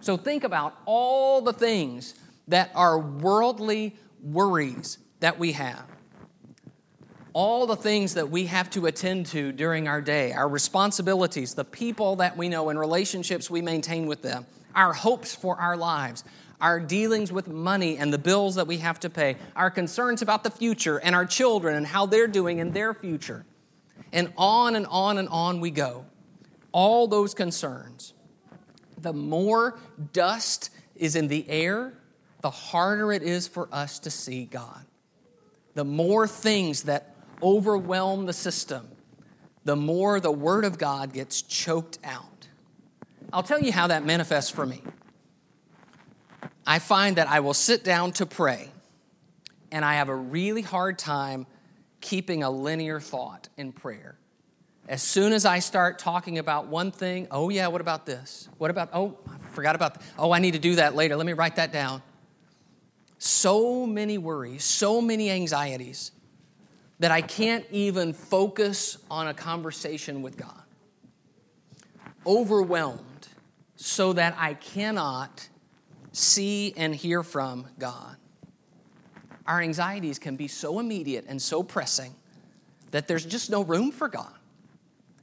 So, 0.00 0.16
think 0.16 0.44
about 0.44 0.76
all 0.84 1.40
the 1.40 1.52
things 1.52 2.14
that 2.48 2.70
are 2.74 2.98
worldly 2.98 3.96
worries 4.20 4.98
that 5.20 5.38
we 5.38 5.52
have 5.52 5.84
all 7.34 7.66
the 7.66 7.76
things 7.76 8.14
that 8.14 8.30
we 8.30 8.46
have 8.46 8.70
to 8.70 8.86
attend 8.86 9.26
to 9.26 9.50
during 9.50 9.88
our 9.88 10.00
day, 10.00 10.32
our 10.32 10.48
responsibilities, 10.48 11.54
the 11.54 11.64
people 11.64 12.16
that 12.16 12.36
we 12.36 12.48
know 12.48 12.70
and 12.70 12.78
relationships 12.78 13.50
we 13.50 13.60
maintain 13.60 14.06
with 14.06 14.22
them, 14.22 14.46
our 14.74 14.92
hopes 14.92 15.34
for 15.34 15.60
our 15.60 15.76
lives, 15.76 16.22
our 16.60 16.78
dealings 16.78 17.32
with 17.32 17.48
money 17.48 17.98
and 17.98 18.12
the 18.12 18.18
bills 18.18 18.54
that 18.54 18.68
we 18.68 18.78
have 18.78 19.00
to 19.00 19.10
pay, 19.10 19.36
our 19.56 19.68
concerns 19.68 20.22
about 20.22 20.44
the 20.44 20.50
future 20.50 20.98
and 20.98 21.14
our 21.14 21.26
children 21.26 21.74
and 21.74 21.86
how 21.86 22.06
they're 22.06 22.28
doing 22.28 22.58
in 22.58 22.72
their 22.72 22.94
future. 22.94 23.44
And 24.12 24.32
on 24.38 24.76
and 24.76 24.86
on 24.86 25.18
and 25.18 25.28
on 25.28 25.60
we 25.60 25.72
go. 25.72 26.06
All 26.70 27.08
those 27.08 27.34
concerns. 27.34 28.14
The 28.98 29.12
more 29.12 29.76
dust 30.12 30.70
is 30.94 31.16
in 31.16 31.26
the 31.26 31.48
air, 31.50 31.94
the 32.42 32.50
harder 32.50 33.12
it 33.12 33.24
is 33.24 33.48
for 33.48 33.68
us 33.72 33.98
to 34.00 34.10
see 34.10 34.44
God. 34.44 34.86
The 35.74 35.84
more 35.84 36.28
things 36.28 36.84
that 36.84 37.13
overwhelm 37.42 38.26
the 38.26 38.32
system, 38.32 38.88
the 39.64 39.76
more 39.76 40.20
the 40.20 40.32
Word 40.32 40.64
of 40.64 40.78
God 40.78 41.12
gets 41.12 41.42
choked 41.42 41.98
out. 42.04 42.48
I'll 43.32 43.42
tell 43.42 43.60
you 43.60 43.72
how 43.72 43.88
that 43.88 44.04
manifests 44.04 44.50
for 44.50 44.64
me. 44.64 44.82
I 46.66 46.78
find 46.78 47.16
that 47.16 47.28
I 47.28 47.40
will 47.40 47.54
sit 47.54 47.84
down 47.84 48.12
to 48.12 48.26
pray, 48.26 48.70
and 49.72 49.84
I 49.84 49.94
have 49.94 50.08
a 50.08 50.14
really 50.14 50.62
hard 50.62 50.98
time 50.98 51.46
keeping 52.00 52.42
a 52.42 52.50
linear 52.50 53.00
thought 53.00 53.48
in 53.56 53.72
prayer. 53.72 54.16
As 54.86 55.02
soon 55.02 55.32
as 55.32 55.46
I 55.46 55.60
start 55.60 55.98
talking 55.98 56.38
about 56.38 56.66
one 56.66 56.90
thing, 56.90 57.26
oh, 57.30 57.48
yeah, 57.48 57.68
what 57.68 57.80
about 57.80 58.04
this? 58.04 58.48
What 58.58 58.70
about, 58.70 58.90
oh, 58.92 59.16
I 59.26 59.38
forgot 59.48 59.74
about, 59.74 59.94
that. 59.94 60.02
oh, 60.18 60.30
I 60.30 60.38
need 60.38 60.52
to 60.52 60.58
do 60.58 60.74
that 60.76 60.94
later. 60.94 61.16
Let 61.16 61.24
me 61.24 61.32
write 61.32 61.56
that 61.56 61.72
down. 61.72 62.02
So 63.18 63.86
many 63.86 64.18
worries, 64.18 64.62
so 64.62 65.00
many 65.00 65.30
anxieties 65.30 66.12
that 66.98 67.10
I 67.10 67.20
can't 67.20 67.64
even 67.70 68.12
focus 68.12 68.98
on 69.10 69.28
a 69.28 69.34
conversation 69.34 70.22
with 70.22 70.36
God. 70.36 70.62
Overwhelmed 72.26 73.28
so 73.76 74.12
that 74.14 74.34
I 74.38 74.54
cannot 74.54 75.48
see 76.12 76.72
and 76.76 76.94
hear 76.94 77.22
from 77.22 77.66
God. 77.78 78.16
Our 79.46 79.60
anxieties 79.60 80.18
can 80.18 80.36
be 80.36 80.48
so 80.48 80.78
immediate 80.78 81.26
and 81.28 81.40
so 81.42 81.62
pressing 81.62 82.14
that 82.92 83.08
there's 83.08 83.26
just 83.26 83.50
no 83.50 83.62
room 83.62 83.90
for 83.90 84.08
God. 84.08 84.32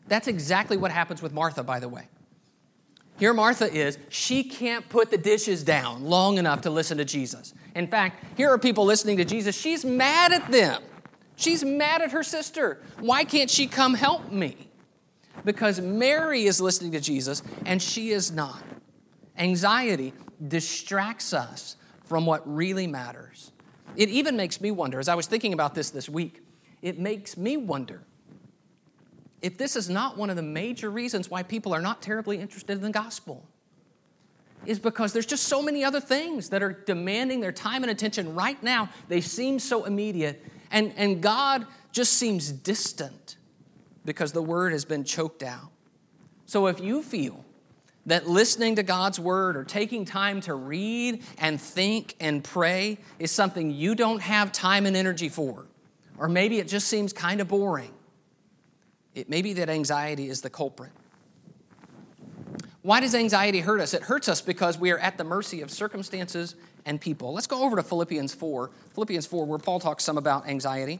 That's 0.08 0.28
exactly 0.28 0.78
what 0.78 0.92
happens 0.92 1.22
with 1.22 1.34
Martha, 1.34 1.64
by 1.64 1.80
the 1.80 1.88
way. 1.88 2.08
Here, 3.18 3.34
Martha 3.34 3.72
is, 3.72 3.98
she 4.10 4.44
can't 4.44 4.88
put 4.90 5.10
the 5.12 5.18
dishes 5.18 5.64
down 5.64 6.04
long 6.04 6.38
enough 6.38 6.62
to 6.62 6.70
listen 6.70 6.98
to 6.98 7.06
Jesus. 7.06 7.54
In 7.76 7.88
fact, 7.88 8.24
here 8.36 8.50
are 8.50 8.58
people 8.58 8.84
listening 8.84 9.18
to 9.18 9.26
Jesus. 9.26 9.56
She's 9.56 9.86
mad 9.86 10.34
at 10.34 10.52
them. 10.52 10.84
She's 11.42 11.64
mad 11.64 12.04
at 12.04 12.12
her 12.12 12.22
sister. 12.22 12.84
Why 13.00 13.24
can't 13.24 13.50
she 13.50 13.66
come 13.66 13.96
help 13.96 14.32
me? 14.32 14.70
Because 15.44 15.82
Mary 15.82 16.44
is 16.44 16.62
listening 16.62 16.92
to 16.92 17.00
Jesus 17.00 17.42
and 17.66 17.82
she 17.82 18.12
is 18.12 18.32
not. 18.32 18.62
Anxiety 19.40 20.14
distracts 20.48 21.34
us 21.34 21.78
from 22.06 22.28
what 22.28 22.44
really 22.46 22.86
matters. 22.86 23.52
It 23.96 24.10
even 24.10 24.38
makes 24.38 24.62
me 24.62 24.70
wonder, 24.70 25.00
as 25.00 25.08
I 25.08 25.16
was 25.16 25.26
thinking 25.26 25.54
about 25.54 25.74
this 25.74 25.90
this 25.90 26.08
week, 26.08 26.44
it 26.84 27.00
makes 27.00 27.36
me 27.36 27.58
wonder 27.58 28.04
if 29.42 29.58
this 29.58 29.76
is 29.76 29.90
not 29.90 30.18
one 30.18 30.30
of 30.30 30.36
the 30.36 30.44
major 30.44 30.92
reasons 30.92 31.32
why 31.32 31.42
people 31.42 31.74
are 31.74 31.82
not 31.82 32.04
terribly 32.04 32.40
interested 32.40 32.74
in 32.74 32.84
the 32.84 32.92
gospel 32.92 33.44
is 34.68 34.78
because 34.78 35.12
there's 35.12 35.26
just 35.26 35.46
so 35.46 35.64
many 35.64 35.84
other 35.84 36.00
things 36.00 36.50
that 36.50 36.62
are 36.62 36.72
demanding 36.72 37.40
their 37.40 37.52
time 37.52 37.84
and 37.84 37.90
attention 37.90 38.36
right 38.36 38.62
now. 38.62 38.90
They 39.08 39.22
seem 39.22 39.58
so 39.58 39.86
immediate, 39.86 40.46
and, 40.72 40.94
and 40.98 41.22
God 41.22 41.68
just 41.92 42.14
seems 42.14 42.52
distant 42.52 43.36
because 44.06 44.32
the 44.32 44.42
word 44.42 44.72
has 44.72 44.86
been 44.86 45.04
choked 45.04 45.44
out. 45.44 45.70
So 46.46 46.68
if 46.68 46.80
you 46.80 47.04
feel 47.04 47.46
that 48.08 48.28
listening 48.28 48.76
to 48.78 48.84
God's 48.84 49.20
word 49.20 49.56
or 49.56 49.64
taking 49.64 50.06
time 50.06 50.42
to 50.42 50.54
read 50.54 51.24
and 51.38 51.62
think 51.62 52.16
and 52.20 52.44
pray 52.44 52.98
is 53.20 53.32
something 53.32 53.72
you 53.72 53.96
don't 53.96 54.22
have 54.22 54.52
time 54.52 54.86
and 54.86 54.98
energy 54.98 55.30
for, 55.30 55.68
or 56.18 56.28
maybe 56.28 56.60
it 56.60 56.68
just 56.68 56.88
seems 56.88 57.14
kind 57.14 57.42
of 57.42 57.48
boring, 57.48 57.92
it 59.14 59.30
may 59.30 59.42
be 59.42 59.54
that 59.54 59.70
anxiety 59.70 60.30
is 60.30 60.42
the 60.42 60.50
culprit. 60.50 60.92
Why 62.82 63.00
does 63.00 63.14
anxiety 63.14 63.60
hurt 63.60 63.80
us? 63.80 63.94
It 63.94 64.02
hurts 64.02 64.28
us 64.28 64.42
because 64.42 64.78
we 64.78 64.90
are 64.92 64.98
at 64.98 65.18
the 65.18 65.24
mercy 65.24 65.62
of 65.62 65.70
circumstances 65.70 66.56
and 66.86 67.00
people. 67.00 67.34
Let's 67.34 67.48
go 67.48 67.64
over 67.64 67.76
to 67.76 67.84
Philippians 67.84 68.34
4. 68.34 68.72
Philippians 68.94 69.26
4, 69.26 69.46
where 69.46 69.60
Paul 69.60 69.80
talks 69.80 70.04
some 70.04 70.18
about 70.18 70.48
anxiety. 70.48 71.00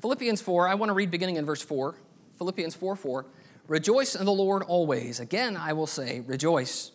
Philippians 0.00 0.40
4, 0.40 0.68
I 0.68 0.74
want 0.74 0.90
to 0.90 0.94
read 0.94 1.10
beginning 1.10 1.36
in 1.36 1.46
verse 1.46 1.62
4. 1.62 1.94
Philippians 2.38 2.74
4 2.74 2.96
4. 2.96 3.26
Rejoice 3.66 4.14
in 4.14 4.24
the 4.24 4.32
Lord 4.32 4.62
always. 4.62 5.18
Again, 5.18 5.56
I 5.56 5.72
will 5.72 5.88
say, 5.88 6.20
rejoice. 6.20 6.92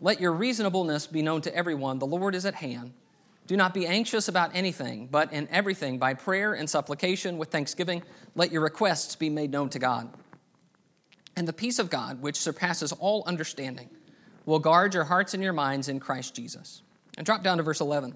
Let 0.00 0.20
your 0.20 0.32
reasonableness 0.32 1.06
be 1.06 1.22
known 1.22 1.42
to 1.42 1.54
everyone. 1.54 1.98
The 1.98 2.06
Lord 2.06 2.34
is 2.34 2.44
at 2.44 2.56
hand. 2.56 2.94
Do 3.50 3.56
not 3.56 3.74
be 3.74 3.84
anxious 3.84 4.28
about 4.28 4.52
anything, 4.54 5.08
but 5.10 5.32
in 5.32 5.48
everything, 5.50 5.98
by 5.98 6.14
prayer 6.14 6.54
and 6.54 6.70
supplication 6.70 7.36
with 7.36 7.48
thanksgiving, 7.48 8.04
let 8.36 8.52
your 8.52 8.62
requests 8.62 9.16
be 9.16 9.28
made 9.28 9.50
known 9.50 9.68
to 9.70 9.80
God. 9.80 10.08
And 11.34 11.48
the 11.48 11.52
peace 11.52 11.80
of 11.80 11.90
God, 11.90 12.22
which 12.22 12.36
surpasses 12.36 12.92
all 12.92 13.24
understanding, 13.26 13.90
will 14.46 14.60
guard 14.60 14.94
your 14.94 15.02
hearts 15.02 15.34
and 15.34 15.42
your 15.42 15.52
minds 15.52 15.88
in 15.88 15.98
Christ 15.98 16.36
Jesus. 16.36 16.82
And 17.16 17.26
drop 17.26 17.42
down 17.42 17.56
to 17.56 17.64
verse 17.64 17.80
11. 17.80 18.14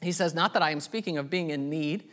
He 0.00 0.12
says, 0.12 0.32
Not 0.32 0.52
that 0.52 0.62
I 0.62 0.70
am 0.70 0.78
speaking 0.78 1.18
of 1.18 1.28
being 1.28 1.50
in 1.50 1.68
need, 1.68 2.04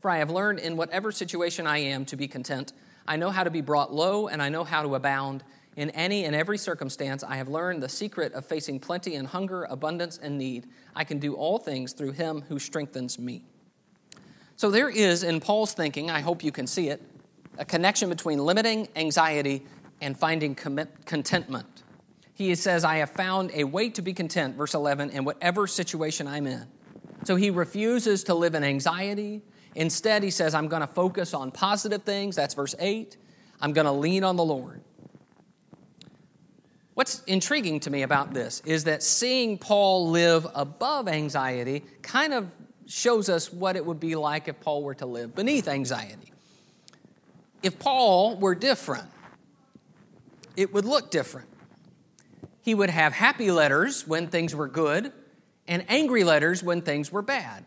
for 0.00 0.10
I 0.10 0.20
have 0.20 0.30
learned 0.30 0.60
in 0.60 0.78
whatever 0.78 1.12
situation 1.12 1.66
I 1.66 1.76
am 1.76 2.06
to 2.06 2.16
be 2.16 2.26
content. 2.26 2.72
I 3.06 3.16
know 3.16 3.28
how 3.28 3.44
to 3.44 3.50
be 3.50 3.60
brought 3.60 3.92
low, 3.92 4.28
and 4.28 4.40
I 4.40 4.48
know 4.48 4.64
how 4.64 4.82
to 4.82 4.94
abound. 4.94 5.44
In 5.76 5.90
any 5.90 6.24
and 6.24 6.36
every 6.36 6.56
circumstance, 6.56 7.24
I 7.24 7.36
have 7.36 7.48
learned 7.48 7.82
the 7.82 7.88
secret 7.88 8.32
of 8.32 8.46
facing 8.46 8.78
plenty 8.78 9.16
and 9.16 9.26
hunger, 9.26 9.64
abundance 9.64 10.18
and 10.22 10.38
need. 10.38 10.66
I 10.94 11.04
can 11.04 11.18
do 11.18 11.34
all 11.34 11.58
things 11.58 11.92
through 11.92 12.12
him 12.12 12.42
who 12.48 12.58
strengthens 12.58 13.18
me. 13.18 13.44
So 14.56 14.70
there 14.70 14.88
is, 14.88 15.24
in 15.24 15.40
Paul's 15.40 15.74
thinking, 15.74 16.10
I 16.10 16.20
hope 16.20 16.44
you 16.44 16.52
can 16.52 16.68
see 16.68 16.88
it, 16.88 17.02
a 17.58 17.64
connection 17.64 18.08
between 18.08 18.38
limiting 18.38 18.88
anxiety 18.94 19.66
and 20.00 20.16
finding 20.16 20.54
contentment. 20.54 21.82
He 22.34 22.54
says, 22.54 22.84
I 22.84 22.96
have 22.96 23.10
found 23.10 23.50
a 23.52 23.64
way 23.64 23.90
to 23.90 24.02
be 24.02 24.12
content, 24.12 24.56
verse 24.56 24.74
11, 24.74 25.10
in 25.10 25.24
whatever 25.24 25.66
situation 25.66 26.28
I'm 26.28 26.46
in. 26.46 26.66
So 27.24 27.34
he 27.34 27.50
refuses 27.50 28.24
to 28.24 28.34
live 28.34 28.54
in 28.54 28.62
anxiety. 28.62 29.42
Instead, 29.74 30.22
he 30.22 30.30
says, 30.30 30.54
I'm 30.54 30.68
going 30.68 30.82
to 30.82 30.86
focus 30.86 31.34
on 31.34 31.50
positive 31.50 32.04
things. 32.04 32.36
That's 32.36 32.54
verse 32.54 32.76
8. 32.78 33.16
I'm 33.60 33.72
going 33.72 33.86
to 33.86 33.92
lean 33.92 34.22
on 34.22 34.36
the 34.36 34.44
Lord. 34.44 34.83
What's 36.94 37.22
intriguing 37.24 37.80
to 37.80 37.90
me 37.90 38.02
about 38.02 38.32
this 38.32 38.62
is 38.64 38.84
that 38.84 39.02
seeing 39.02 39.58
Paul 39.58 40.10
live 40.10 40.46
above 40.54 41.08
anxiety 41.08 41.84
kind 42.02 42.32
of 42.32 42.50
shows 42.86 43.28
us 43.28 43.52
what 43.52 43.76
it 43.76 43.84
would 43.84 43.98
be 43.98 44.14
like 44.14 44.46
if 44.46 44.60
Paul 44.60 44.82
were 44.82 44.94
to 44.94 45.06
live 45.06 45.34
beneath 45.34 45.66
anxiety. 45.66 46.32
If 47.62 47.78
Paul 47.78 48.36
were 48.36 48.54
different, 48.54 49.08
it 50.56 50.72
would 50.72 50.84
look 50.84 51.10
different. 51.10 51.48
He 52.62 52.74
would 52.74 52.90
have 52.90 53.12
happy 53.12 53.50
letters 53.50 54.06
when 54.06 54.28
things 54.28 54.54
were 54.54 54.68
good 54.68 55.12
and 55.66 55.84
angry 55.88 56.24
letters 56.24 56.62
when 56.62 56.82
things 56.82 57.10
were 57.10 57.22
bad 57.22 57.64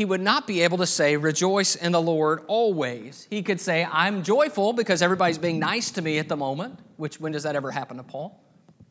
he 0.00 0.06
would 0.06 0.22
not 0.22 0.46
be 0.46 0.62
able 0.62 0.78
to 0.78 0.86
say, 0.86 1.18
Rejoice 1.18 1.76
in 1.76 1.92
the 1.92 2.00
Lord 2.00 2.42
always. 2.46 3.26
He 3.28 3.42
could 3.42 3.60
say, 3.60 3.84
I'm 3.84 4.22
joyful 4.22 4.72
because 4.72 5.02
everybody's 5.02 5.36
being 5.36 5.58
nice 5.58 5.90
to 5.90 6.00
me 6.00 6.18
at 6.18 6.26
the 6.26 6.38
moment, 6.38 6.78
which 6.96 7.20
when 7.20 7.32
does 7.32 7.42
that 7.42 7.54
ever 7.54 7.70
happen 7.70 7.98
to 7.98 8.02
Paul? 8.02 8.42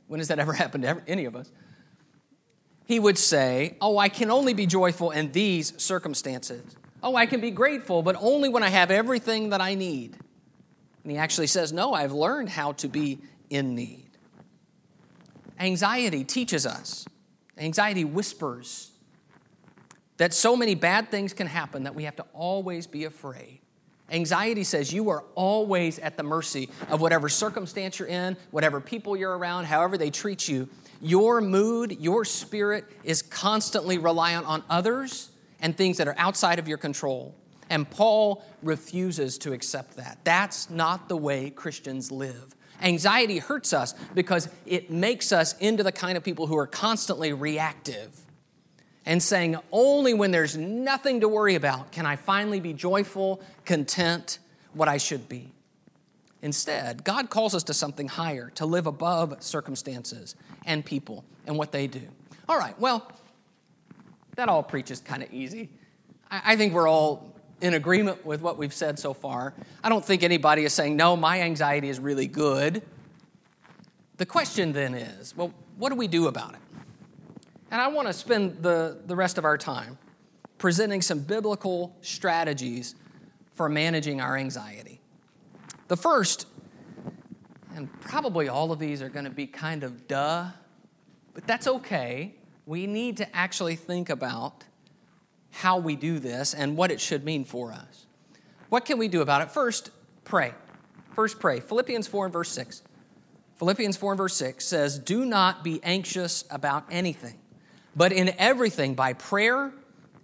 When 0.06 0.20
does 0.20 0.28
that 0.28 0.38
ever 0.38 0.54
happen 0.64 0.84
to 0.84 1.02
any 1.08 1.26
of 1.26 1.36
us? 1.36 1.52
He 2.86 3.00
would 3.00 3.18
say, 3.18 3.76
Oh, 3.82 3.98
I 3.98 4.08
can 4.08 4.30
only 4.30 4.54
be 4.54 4.68
joyful 4.68 5.10
in 5.10 5.32
these 5.32 5.74
circumstances. 5.82 6.76
Oh, 7.02 7.16
I 7.16 7.26
can 7.26 7.42
be 7.42 7.50
grateful, 7.50 8.04
but 8.04 8.16
only 8.20 8.48
when 8.48 8.62
I 8.62 8.70
have 8.70 8.92
everything 8.92 9.50
that 9.50 9.62
I 9.62 9.74
need. 9.74 10.16
And 11.02 11.12
he 11.12 11.18
actually 11.18 11.48
says, 11.48 11.74
No, 11.74 11.92
I've 11.92 12.12
learned 12.12 12.50
how 12.50 12.74
to 12.74 12.88
be 12.88 13.18
in 13.50 13.74
need. 13.74 14.12
Anxiety 15.60 16.24
teaches 16.24 16.68
us, 16.68 17.08
anxiety 17.58 18.06
whispers 18.06 18.92
that 20.20 20.34
so 20.34 20.56
many 20.56 20.76
bad 20.76 21.10
things 21.10 21.34
can 21.34 21.48
happen 21.48 21.84
that 21.84 21.96
we 21.96 22.04
have 22.04 22.16
to 22.18 22.26
always 22.34 22.86
be 22.86 23.06
afraid. 23.06 23.62
Anxiety 24.12 24.66
says 24.66 24.92
you 24.92 25.10
are 25.10 25.24
always 25.34 25.98
at 26.00 26.18
the 26.18 26.24
mercy 26.24 26.70
of 26.90 27.00
whatever 27.00 27.30
circumstance 27.30 28.00
you're 28.00 28.08
in, 28.08 28.36
whatever 28.52 28.82
people 28.82 29.16
you're 29.16 29.38
around, 29.38 29.66
however 29.66 29.98
they 29.98 30.10
treat 30.10 30.48
you. 30.48 30.68
Your 31.02 31.40
mood, 31.40 31.98
your 32.02 32.26
spirit 32.26 32.86
is 33.04 33.22
constantly 33.22 33.98
reliant 33.98 34.46
on 34.46 34.62
others 34.70 35.30
and 35.62 35.76
things 35.76 35.98
that 35.98 36.08
are 36.08 36.16
outside 36.18 36.60
of 36.60 36.68
your 36.68 36.78
control. 36.78 37.34
And 37.70 37.90
Paul 37.90 38.44
refuses 38.62 39.38
to 39.40 39.54
accept 39.54 39.96
that. 39.98 40.18
That's 40.26 40.70
not 40.70 41.08
the 41.08 41.16
way 41.16 41.50
Christians 41.50 42.12
live. 42.12 42.56
Anxiety 42.82 43.38
hurts 43.38 43.72
us 43.72 43.94
because 44.16 44.50
it 44.66 44.92
makes 44.92 45.32
us 45.32 45.58
into 45.60 45.84
the 45.84 45.92
kind 45.94 46.18
of 46.18 46.24
people 46.24 46.48
who 46.48 46.58
are 46.58 46.68
constantly 46.68 47.32
reactive 47.32 48.26
and 49.06 49.22
saying, 49.22 49.58
Only 49.72 50.14
when 50.14 50.32
there's 50.32 50.58
nothing 50.58 51.22
to 51.22 51.28
worry 51.28 51.56
about 51.56 51.92
can 51.92 52.06
I 52.06 52.16
finally 52.16 52.60
be 52.60 52.74
joyful, 52.74 53.42
content, 53.66 54.40
what 54.74 54.88
I 54.88 54.98
should 54.98 55.28
be. 55.28 55.52
Instead, 56.42 57.04
God 57.04 57.30
calls 57.30 57.54
us 57.54 57.64
to 57.64 57.74
something 57.74 58.08
higher, 58.08 58.50
to 58.56 58.66
live 58.66 58.88
above 58.88 59.44
circumstances 59.44 60.36
and 60.66 60.86
people 60.86 61.26
and 61.46 61.58
what 61.58 61.72
they 61.72 61.88
do. 61.88 62.02
All 62.48 62.58
right, 62.58 62.80
well, 62.80 63.12
that 64.36 64.48
all 64.48 64.64
preaches 64.64 65.02
kind 65.02 65.22
of 65.22 65.34
easy. 65.34 65.70
I 66.32 66.56
think 66.56 66.74
we're 66.74 66.88
all 66.88 67.36
in 67.62 67.74
agreement 67.74 68.26
with 68.26 68.42
what 68.42 68.58
we've 68.58 68.74
said 68.74 68.98
so 69.00 69.14
far. 69.14 69.54
I 69.84 69.90
don't 69.90 70.06
think 70.06 70.24
anybody 70.24 70.64
is 70.64 70.74
saying, 70.74 70.96
no, 70.96 71.18
my 71.18 71.42
anxiety 71.42 71.90
is 71.90 72.00
really 72.00 72.28
good. 72.28 72.82
The 74.18 74.26
question 74.26 74.72
then 74.72 74.94
is, 74.94 75.36
well, 75.36 75.54
what 75.78 75.90
do 75.90 75.96
we 75.96 76.08
do 76.08 76.28
about 76.28 76.54
it? 76.54 76.60
And 77.72 77.82
I 77.82 77.88
want 77.88 78.08
to 78.08 78.14
spend 78.14 78.64
the, 78.64 79.00
the 79.06 79.16
rest 79.16 79.38
of 79.38 79.46
our 79.46 79.58
time 79.58 79.98
presenting 80.58 81.02
some 81.02 81.20
biblical 81.20 81.96
strategies 82.02 82.96
for 83.54 83.70
managing 83.70 84.22
our 84.22 84.38
anxiety. 84.38 85.02
The 85.88 85.98
first, 85.98 86.48
and 87.76 87.90
probably 88.02 88.48
all 88.48 88.72
of 88.72 88.80
these 88.80 89.02
are 89.02 89.10
going 89.10 89.26
to 89.26 89.32
be 89.32 89.48
kind 89.48 89.84
of 89.84 90.08
duh, 90.08 90.48
but 91.34 91.48
that's 91.48 91.68
okay. 91.68 92.36
We 92.66 92.88
need 92.88 93.18
to 93.18 93.36
actually 93.36 93.76
think 93.76 94.10
about 94.10 94.64
how 95.52 95.78
we 95.78 95.96
do 95.96 96.20
this 96.20 96.54
and 96.54 96.78
what 96.78 96.92
it 96.92 97.02
should 97.02 97.24
mean 97.24 97.46
for 97.46 97.72
us. 97.72 98.06
What 98.70 98.86
can 98.86 98.98
we 98.98 99.08
do 99.08 99.22
about 99.22 99.42
it? 99.42 99.52
First, 99.52 99.90
pray. 100.24 100.54
First, 101.12 101.40
pray. 101.40 101.60
Philippians 101.60 102.08
4 102.08 102.26
and 102.26 102.34
verse 102.34 102.50
6. 102.52 102.84
Philippians 103.58 103.98
4 103.98 104.14
and 104.14 104.18
verse 104.18 104.36
6 104.36 104.64
says, 104.64 105.00
Do 105.00 105.26
not 105.26 105.64
be 105.64 105.82
anxious 105.84 106.46
about 106.50 106.86
anything, 106.90 107.40
but 108.00 108.14
in 108.14 108.34
everything, 108.40 108.94
by 108.94 109.12
prayer 109.12 109.74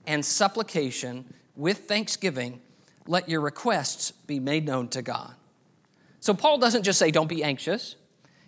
and 0.08 0.24
supplication, 0.24 1.26
with 1.58 1.80
thanksgiving, 1.80 2.62
let 3.06 3.28
your 3.28 3.42
requests 3.42 4.12
be 4.12 4.40
made 4.40 4.66
known 4.66 4.88
to 4.88 5.02
God. 5.02 5.34
So, 6.22 6.34
Paul 6.34 6.58
doesn't 6.58 6.84
just 6.84 6.98
say, 6.98 7.12
Don't 7.12 7.28
be 7.28 7.44
anxious. 7.44 7.98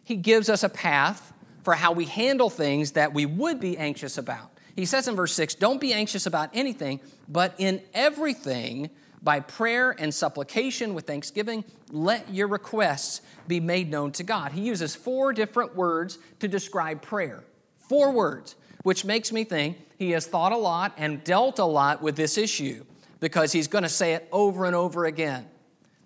He 0.02 0.16
gives 0.16 0.48
us 0.48 0.64
a 0.64 0.70
path 0.70 1.34
for 1.64 1.74
how 1.74 1.92
we 1.92 2.06
handle 2.06 2.50
things 2.50 2.94
that 2.94 3.14
we 3.14 3.26
would 3.26 3.60
be 3.60 3.78
anxious 3.78 4.18
about. 4.18 4.50
He 4.78 4.86
says 4.86 5.10
in 5.10 5.16
verse 5.18 5.34
6 5.34 5.56
Don't 5.56 5.82
be 5.82 5.92
anxious 5.92 6.26
about 6.26 6.50
anything, 6.54 7.02
but 7.28 7.54
in 7.58 7.82
everything, 7.94 8.90
by 9.22 9.42
prayer 9.42 9.94
and 10.00 10.14
supplication 10.14 10.94
with 10.94 11.06
thanksgiving, 11.06 11.66
let 11.92 12.34
your 12.34 12.48
requests 12.48 13.20
be 13.46 13.60
made 13.60 13.92
known 13.92 14.14
to 14.14 14.24
God. 14.24 14.54
He 14.54 14.62
uses 14.62 14.96
four 14.96 15.34
different 15.34 15.76
words 15.76 16.18
to 16.40 16.48
describe 16.48 17.02
prayer. 17.02 17.44
Four 17.78 18.14
words, 18.14 18.56
which 18.88 19.04
makes 19.04 19.34
me 19.34 19.44
think 19.44 19.78
he 19.98 20.12
has 20.12 20.26
thought 20.26 20.54
a 20.54 20.58
lot 20.58 20.94
and 20.96 21.22
dealt 21.26 21.60
a 21.60 21.66
lot 21.66 22.02
with 22.02 22.16
this 22.16 22.38
issue 22.38 22.86
because 23.20 23.52
he's 23.52 23.68
going 23.68 23.82
to 23.82 23.90
say 23.90 24.14
it 24.14 24.26
over 24.32 24.64
and 24.64 24.74
over 24.74 25.04
again. 25.04 25.46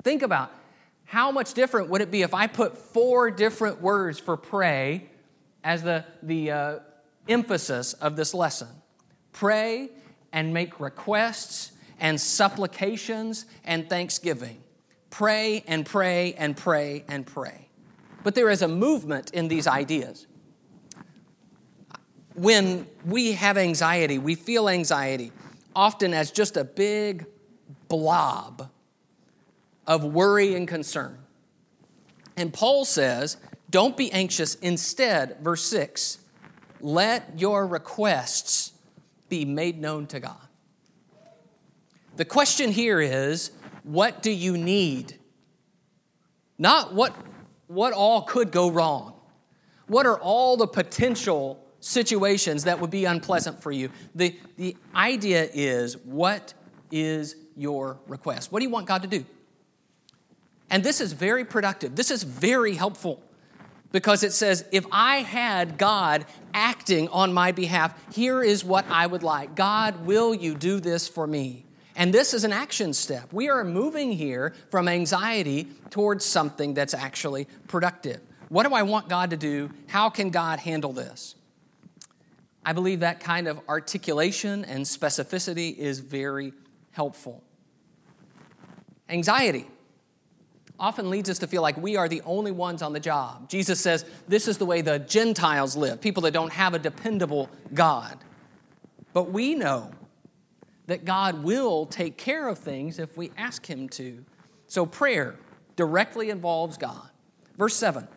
Think 0.01 0.23
about 0.23 0.51
how 1.05 1.29
much 1.29 1.53
different 1.53 1.89
would 1.89 2.01
it 2.01 2.09
be 2.09 2.23
if 2.23 2.33
I 2.33 2.47
put 2.47 2.75
four 2.75 3.29
different 3.29 3.81
words 3.83 4.17
for 4.17 4.35
pray 4.35 5.05
as 5.63 5.83
the, 5.83 6.03
the 6.23 6.49
uh, 6.49 6.79
emphasis 7.27 7.93
of 7.93 8.15
this 8.15 8.33
lesson? 8.33 8.69
Pray 9.31 9.91
and 10.33 10.51
make 10.51 10.79
requests 10.79 11.73
and 11.99 12.19
supplications 12.19 13.45
and 13.63 13.87
thanksgiving. 13.91 14.57
Pray 15.11 15.63
and 15.67 15.85
pray 15.85 16.33
and 16.33 16.57
pray 16.57 17.05
and 17.07 17.27
pray. 17.27 17.69
But 18.23 18.33
there 18.33 18.49
is 18.49 18.63
a 18.63 18.67
movement 18.67 19.29
in 19.35 19.49
these 19.49 19.67
ideas. 19.67 20.25
When 22.35 22.87
we 23.05 23.33
have 23.33 23.57
anxiety, 23.57 24.17
we 24.17 24.35
feel 24.35 24.69
anxiety 24.69 25.31
often 25.75 26.13
as 26.13 26.31
just 26.31 26.57
a 26.57 26.63
big 26.63 27.25
blob 27.87 28.69
of 29.87 30.03
worry 30.03 30.55
and 30.55 30.67
concern. 30.67 31.17
And 32.37 32.53
Paul 32.53 32.85
says, 32.85 33.37
don't 33.69 33.95
be 33.95 34.11
anxious. 34.11 34.55
Instead, 34.55 35.37
verse 35.41 35.63
6, 35.63 36.19
let 36.79 37.39
your 37.39 37.67
requests 37.67 38.73
be 39.29 39.45
made 39.45 39.79
known 39.79 40.07
to 40.07 40.19
God. 40.19 40.47
The 42.17 42.25
question 42.25 42.71
here 42.71 42.99
is, 42.99 43.51
what 43.83 44.21
do 44.21 44.31
you 44.31 44.57
need? 44.57 45.17
Not 46.57 46.93
what, 46.93 47.15
what 47.67 47.93
all 47.93 48.23
could 48.23 48.51
go 48.51 48.69
wrong. 48.69 49.13
What 49.87 50.05
are 50.05 50.19
all 50.19 50.57
the 50.57 50.67
potential 50.67 51.65
situations 51.81 52.63
that 52.63 52.79
would 52.79 52.89
be 52.89 53.05
unpleasant 53.05 53.61
for 53.61 53.71
you? 53.71 53.89
The, 54.15 54.35
the 54.55 54.77
idea 54.95 55.49
is, 55.53 55.97
what 55.97 56.53
is 56.91 57.35
your 57.57 57.99
request? 58.07 58.51
What 58.51 58.59
do 58.59 58.65
you 58.65 58.71
want 58.71 58.87
God 58.87 59.01
to 59.01 59.07
do? 59.07 59.25
And 60.69 60.83
this 60.83 61.01
is 61.01 61.11
very 61.11 61.43
productive. 61.43 61.97
This 61.97 62.11
is 62.11 62.23
very 62.23 62.75
helpful 62.75 63.21
because 63.91 64.23
it 64.23 64.31
says, 64.31 64.63
if 64.71 64.85
I 64.91 65.17
had 65.17 65.77
God 65.77 66.25
acting 66.53 67.09
on 67.09 67.33
my 67.33 67.51
behalf, 67.51 67.93
here 68.13 68.41
is 68.41 68.63
what 68.63 68.85
I 68.89 69.05
would 69.05 69.23
like. 69.23 69.55
God, 69.55 70.05
will 70.05 70.33
you 70.33 70.55
do 70.55 70.79
this 70.79 71.09
for 71.09 71.27
me? 71.27 71.65
And 71.95 72.13
this 72.13 72.33
is 72.33 72.45
an 72.45 72.53
action 72.53 72.93
step. 72.93 73.33
We 73.33 73.49
are 73.49 73.65
moving 73.65 74.13
here 74.13 74.53
from 74.69 74.87
anxiety 74.87 75.67
towards 75.89 76.23
something 76.23 76.73
that's 76.73 76.93
actually 76.93 77.47
productive. 77.67 78.21
What 78.47 78.65
do 78.65 78.73
I 78.73 78.83
want 78.83 79.09
God 79.09 79.31
to 79.31 79.37
do? 79.37 79.71
How 79.87 80.09
can 80.09 80.29
God 80.29 80.59
handle 80.59 80.93
this? 80.93 81.35
I 82.65 82.73
believe 82.73 82.99
that 82.99 83.19
kind 83.19 83.47
of 83.47 83.59
articulation 83.67 84.65
and 84.65 84.85
specificity 84.85 85.75
is 85.75 85.99
very 85.99 86.53
helpful. 86.91 87.43
Anxiety 89.09 89.67
often 90.79 91.09
leads 91.09 91.29
us 91.29 91.39
to 91.39 91.47
feel 91.47 91.61
like 91.61 91.77
we 91.77 91.95
are 91.95 92.09
the 92.09 92.21
only 92.21 92.51
ones 92.51 92.81
on 92.81 92.93
the 92.93 92.99
job. 92.99 93.49
Jesus 93.49 93.79
says 93.79 94.05
this 94.27 94.47
is 94.47 94.57
the 94.57 94.65
way 94.65 94.81
the 94.81 94.99
Gentiles 94.99 95.75
live, 95.75 96.01
people 96.01 96.23
that 96.23 96.31
don't 96.31 96.51
have 96.51 96.73
a 96.73 96.79
dependable 96.79 97.49
God. 97.73 98.17
But 99.13 99.31
we 99.31 99.55
know 99.55 99.91
that 100.87 101.05
God 101.05 101.43
will 101.43 101.85
take 101.85 102.17
care 102.17 102.47
of 102.47 102.57
things 102.57 102.99
if 102.99 103.15
we 103.15 103.31
ask 103.37 103.65
Him 103.65 103.89
to. 103.89 104.25
So 104.67 104.85
prayer 104.85 105.35
directly 105.75 106.29
involves 106.29 106.77
God. 106.77 107.09
Verse 107.57 107.75
7 107.75 108.07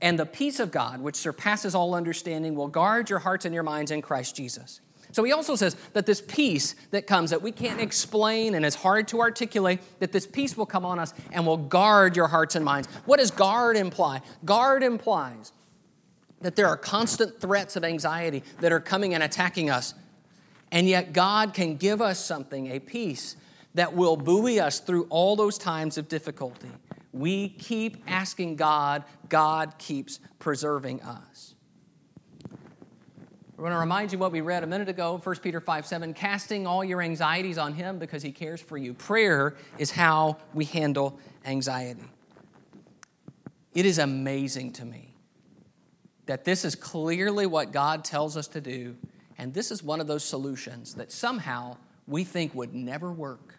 And 0.00 0.18
the 0.18 0.26
peace 0.26 0.60
of 0.60 0.70
God, 0.70 1.00
which 1.00 1.16
surpasses 1.16 1.74
all 1.74 1.94
understanding, 1.94 2.54
will 2.54 2.68
guard 2.68 3.08
your 3.08 3.18
hearts 3.18 3.44
and 3.44 3.54
your 3.54 3.62
minds 3.62 3.90
in 3.90 4.02
Christ 4.02 4.36
Jesus. 4.36 4.80
So 5.12 5.24
he 5.24 5.32
also 5.32 5.56
says 5.56 5.76
that 5.94 6.04
this 6.04 6.20
peace 6.20 6.74
that 6.90 7.06
comes 7.06 7.30
that 7.30 7.40
we 7.40 7.50
can't 7.50 7.80
explain 7.80 8.54
and 8.54 8.66
is 8.66 8.74
hard 8.74 9.08
to 9.08 9.20
articulate, 9.20 9.80
that 10.00 10.12
this 10.12 10.26
peace 10.26 10.56
will 10.56 10.66
come 10.66 10.84
on 10.84 10.98
us 10.98 11.14
and 11.32 11.46
will 11.46 11.56
guard 11.56 12.16
your 12.16 12.26
hearts 12.26 12.54
and 12.54 12.64
minds. 12.64 12.88
What 13.06 13.18
does 13.18 13.30
guard 13.30 13.76
imply? 13.78 14.20
Guard 14.44 14.82
implies 14.82 15.52
that 16.42 16.54
there 16.56 16.66
are 16.66 16.76
constant 16.76 17.40
threats 17.40 17.76
of 17.76 17.84
anxiety 17.84 18.42
that 18.60 18.72
are 18.72 18.80
coming 18.80 19.14
and 19.14 19.22
attacking 19.22 19.70
us. 19.70 19.94
And 20.70 20.86
yet 20.86 21.14
God 21.14 21.54
can 21.54 21.76
give 21.76 22.02
us 22.02 22.22
something, 22.22 22.70
a 22.72 22.78
peace 22.78 23.36
that 23.74 23.94
will 23.94 24.16
buoy 24.16 24.60
us 24.60 24.80
through 24.80 25.06
all 25.08 25.36
those 25.36 25.56
times 25.56 25.96
of 25.96 26.08
difficulty. 26.08 26.68
We 27.16 27.48
keep 27.48 27.96
asking 28.06 28.56
God, 28.56 29.04
God 29.30 29.78
keeps 29.78 30.20
preserving 30.38 31.02
us. 31.02 31.54
We 33.56 33.62
want 33.62 33.72
to 33.72 33.78
remind 33.78 34.12
you 34.12 34.18
what 34.18 34.32
we 34.32 34.42
read 34.42 34.62
a 34.64 34.66
minute 34.66 34.90
ago, 34.90 35.18
1 35.22 35.36
Peter 35.36 35.60
5 35.60 35.86
7, 35.86 36.12
casting 36.12 36.66
all 36.66 36.84
your 36.84 37.00
anxieties 37.00 37.56
on 37.56 37.72
Him 37.72 37.98
because 37.98 38.22
He 38.22 38.32
cares 38.32 38.60
for 38.60 38.76
you. 38.76 38.92
Prayer 38.92 39.54
is 39.78 39.90
how 39.90 40.36
we 40.52 40.66
handle 40.66 41.18
anxiety. 41.46 42.04
It 43.72 43.86
is 43.86 43.98
amazing 43.98 44.74
to 44.74 44.84
me 44.84 45.14
that 46.26 46.44
this 46.44 46.66
is 46.66 46.74
clearly 46.74 47.46
what 47.46 47.72
God 47.72 48.04
tells 48.04 48.36
us 48.36 48.48
to 48.48 48.60
do, 48.60 48.94
and 49.38 49.54
this 49.54 49.70
is 49.70 49.82
one 49.82 50.02
of 50.02 50.06
those 50.06 50.24
solutions 50.24 50.94
that 50.94 51.10
somehow 51.10 51.78
we 52.06 52.24
think 52.24 52.54
would 52.54 52.74
never 52.74 53.10
work 53.10 53.54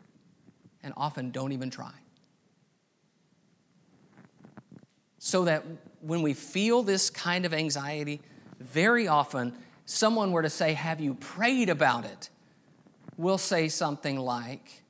and 0.84 0.94
often 0.96 1.32
don't 1.32 1.54
even 1.54 1.72
try. 1.72 1.94
So 5.28 5.44
that 5.44 5.66
when 6.00 6.22
we 6.22 6.34
feel 6.34 6.84
this 6.84 7.10
kind 7.10 7.46
of 7.46 7.54
anxiety, 7.54 8.22
very 8.62 9.10
often 9.10 9.54
someone 9.84 10.32
were 10.32 10.42
to 10.42 10.50
say, 10.50 10.72
Have 10.72 11.02
you 11.02 11.16
prayed 11.16 11.68
about 11.68 12.06
it? 12.06 12.30
We'll 13.18 13.38
say 13.38 13.68
something 13.68 14.18
like, 14.18 14.84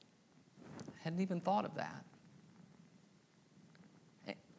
I 0.88 0.92
hadn't 1.02 1.22
even 1.22 1.42
thought 1.42 1.66
of 1.66 1.74
that. 1.74 2.06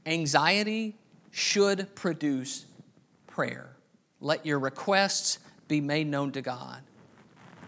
Anxiety 0.05 0.97
should 1.31 1.95
produce 1.95 2.67
prayer. 3.29 3.77
Let 4.21 4.45
your 4.45 4.59
requests 4.59 5.39
be 5.69 5.81
made 5.81 6.09
known 6.09 6.33
to 6.33 6.43
God. 6.43 6.83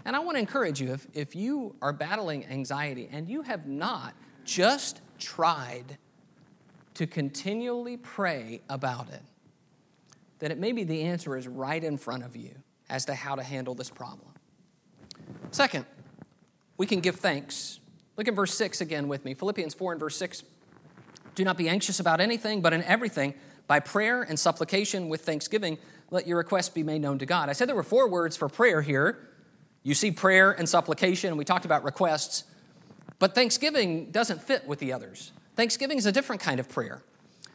And 0.05 0.17
I 0.17 0.19
want 0.19 0.35
to 0.35 0.41
encourage 0.41 0.81
you 0.81 0.95
if, 0.95 1.07
if 1.15 1.37
you 1.37 1.77
are 1.81 1.93
battling 1.93 2.45
anxiety 2.47 3.09
and 3.13 3.29
you 3.29 3.43
have 3.43 3.69
not 3.69 4.15
just 4.45 5.01
tried 5.21 5.97
to 7.01 7.07
continually 7.07 7.97
pray 7.97 8.61
about 8.69 9.09
it, 9.09 9.23
that 10.41 10.51
it 10.51 10.59
maybe 10.59 10.85
the 10.85 11.05
answer 11.05 11.35
is 11.35 11.49
right 11.49 11.83
in 11.83 11.97
front 11.97 12.23
of 12.23 12.37
you 12.37 12.51
as 12.91 13.07
to 13.07 13.15
how 13.15 13.35
to 13.35 13.43
handle 13.43 13.75
this 13.75 13.89
problem. 13.89 14.29
Second, 15.51 15.87
we 16.77 16.85
can 16.85 17.01
give 17.01 17.17
thanks. 17.17 17.81
Look 18.19 18.29
at 18.29 18.35
verse 18.35 18.53
6 18.53 18.83
again 18.83 19.09
with 19.09 19.25
me. 19.25 19.33
Philippians 19.33 19.73
4 19.73 19.93
and 19.93 19.99
verse 19.99 20.15
6. 20.19 20.45
Do 21.37 21.43
not 21.43 21.57
be 21.57 21.71
anxious 21.71 22.01
about 22.01 22.21
anything, 22.21 22.61
but 22.61 22.75
in 22.75 22.83
everything, 22.83 23.33
by 23.67 23.81
prayer 23.81 24.21
and 24.21 24.39
supplication 24.39 25.09
with 25.09 25.23
thanksgiving, 25.23 25.79
let 26.11 26.27
your 26.27 26.37
requests 26.37 26.69
be 26.69 26.83
made 26.83 27.01
known 27.01 27.19
to 27.21 27.25
God. 27.25 27.49
I 27.49 27.55
said 27.55 27.67
there 27.67 27.77
were 27.77 27.83
four 27.83 28.11
words 28.11 28.37
for 28.37 28.51
prayer 28.51 28.83
here. 28.83 29.27
You 29.85 29.95
see 29.95 30.11
prayer 30.11 30.53
and 30.53 30.69
supplication, 30.69 31.29
and 31.29 31.39
we 31.39 31.47
talked 31.47 31.65
about 31.65 31.83
requests. 31.83 32.45
But 33.19 33.35
thanksgiving 33.35 34.11
doesn't 34.11 34.43
fit 34.43 34.69
with 34.69 34.81
the 34.81 34.93
others. 34.93 35.33
Thanksgiving 35.61 35.99
is 35.99 36.07
a 36.07 36.13
different 36.13 36.41
kind 36.41 36.59
of 36.59 36.71
prayer. 36.71 37.03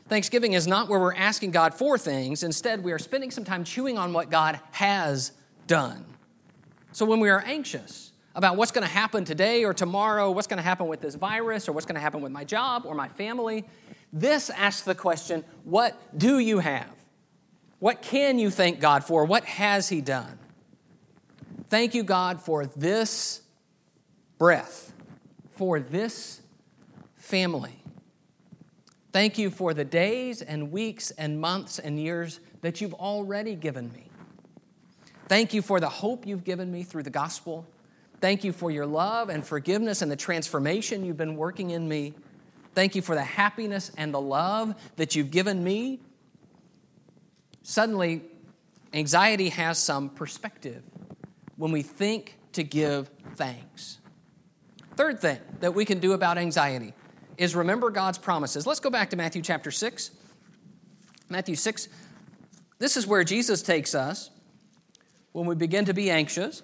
Thanksgiving 0.10 0.54
is 0.54 0.68
not 0.68 0.90
where 0.90 1.00
we're 1.00 1.16
asking 1.16 1.50
God 1.50 1.74
for 1.74 1.98
things. 1.98 2.44
Instead, 2.44 2.84
we 2.84 2.92
are 2.92 3.00
spending 3.00 3.32
some 3.32 3.44
time 3.44 3.64
chewing 3.64 3.98
on 3.98 4.14
what 4.14 4.30
God 4.30 4.60
has 4.74 5.32
done. 5.66 6.06
So 6.92 7.04
when 7.04 7.20
we 7.20 7.30
are 7.30 7.42
anxious 7.44 8.12
about 8.36 8.58
what's 8.58 8.72
going 8.72 8.86
to 8.86 8.94
happen 8.94 9.26
today 9.26 9.64
or 9.64 9.74
tomorrow, 9.74 10.30
what's 10.30 10.46
going 10.46 10.60
to 10.60 10.64
happen 10.64 10.86
with 10.86 11.02
this 11.02 11.16
virus 11.16 11.68
or 11.68 11.72
what's 11.72 11.88
going 11.88 11.96
to 11.96 12.00
happen 12.00 12.22
with 12.22 12.32
my 12.32 12.44
job 12.44 12.84
or 12.86 12.94
my 12.94 13.08
family, 13.08 13.66
this 14.14 14.52
asks 14.52 14.84
the 14.84 14.94
question 14.94 15.44
what 15.64 16.00
do 16.16 16.38
you 16.38 16.60
have? 16.60 16.94
What 17.80 18.04
can 18.04 18.38
you 18.38 18.52
thank 18.52 18.80
God 18.80 19.04
for? 19.04 19.26
What 19.26 19.46
has 19.46 19.90
He 19.90 20.02
done? 20.02 20.38
Thank 21.72 21.96
you, 21.96 22.04
God, 22.04 22.40
for 22.40 22.68
this 22.68 23.42
breath, 24.38 24.94
for 25.54 25.80
this 25.80 26.40
family. 27.16 27.80
Thank 29.16 29.38
you 29.38 29.50
for 29.50 29.74
the 29.74 29.86
days 29.86 30.42
and 30.42 30.74
weeks 30.74 31.10
and 31.12 31.40
months 31.40 31.80
and 31.80 31.98
years 31.98 32.42
that 32.60 32.82
you've 32.82 32.94
already 32.94 33.56
given 33.56 33.90
me. 33.94 34.10
Thank 35.30 35.54
you 35.54 35.62
for 35.62 35.80
the 35.80 35.88
hope 35.88 36.28
you've 36.28 36.44
given 36.44 36.70
me 36.70 36.84
through 36.84 37.04
the 37.04 37.10
gospel. 37.10 37.66
Thank 38.20 38.44
you 38.44 38.52
for 38.52 38.72
your 38.72 38.86
love 38.86 39.30
and 39.30 39.42
forgiveness 39.42 40.02
and 40.02 40.12
the 40.12 40.18
transformation 40.18 41.06
you've 41.06 41.16
been 41.16 41.38
working 41.38 41.70
in 41.70 41.88
me. 41.88 42.14
Thank 42.74 42.94
you 42.94 43.02
for 43.02 43.16
the 43.16 43.24
happiness 43.24 43.90
and 43.98 44.14
the 44.14 44.20
love 44.20 44.76
that 44.98 45.16
you've 45.16 45.32
given 45.32 45.64
me. 45.64 46.02
Suddenly, 47.64 48.22
anxiety 48.92 49.48
has 49.48 49.80
some 49.80 50.10
perspective 50.10 50.84
when 51.56 51.72
we 51.72 51.84
think 51.84 52.38
to 52.52 52.64
give 52.64 53.10
thanks. 53.36 54.00
Third 54.98 55.22
thing 55.22 55.40
that 55.62 55.74
we 55.74 55.86
can 55.86 56.00
do 56.00 56.12
about 56.12 56.38
anxiety 56.38 56.94
is 57.38 57.56
remember 57.56 57.90
God's 57.90 58.18
promises. 58.18 58.66
Let's 58.66 58.80
go 58.80 58.90
back 58.90 59.10
to 59.12 59.16
Matthew 59.16 59.42
chapter 59.42 59.72
6. 59.72 60.12
Matthew 61.30 61.56
6, 61.56 61.90
this 62.78 62.98
is 62.98 63.08
where 63.08 63.24
Jesus 63.24 63.62
takes 63.62 63.96
us 63.96 64.30
when 65.32 65.46
we 65.46 65.56
begin 65.56 65.86
to 65.86 65.94
be 65.94 66.10
anxious. 66.10 66.62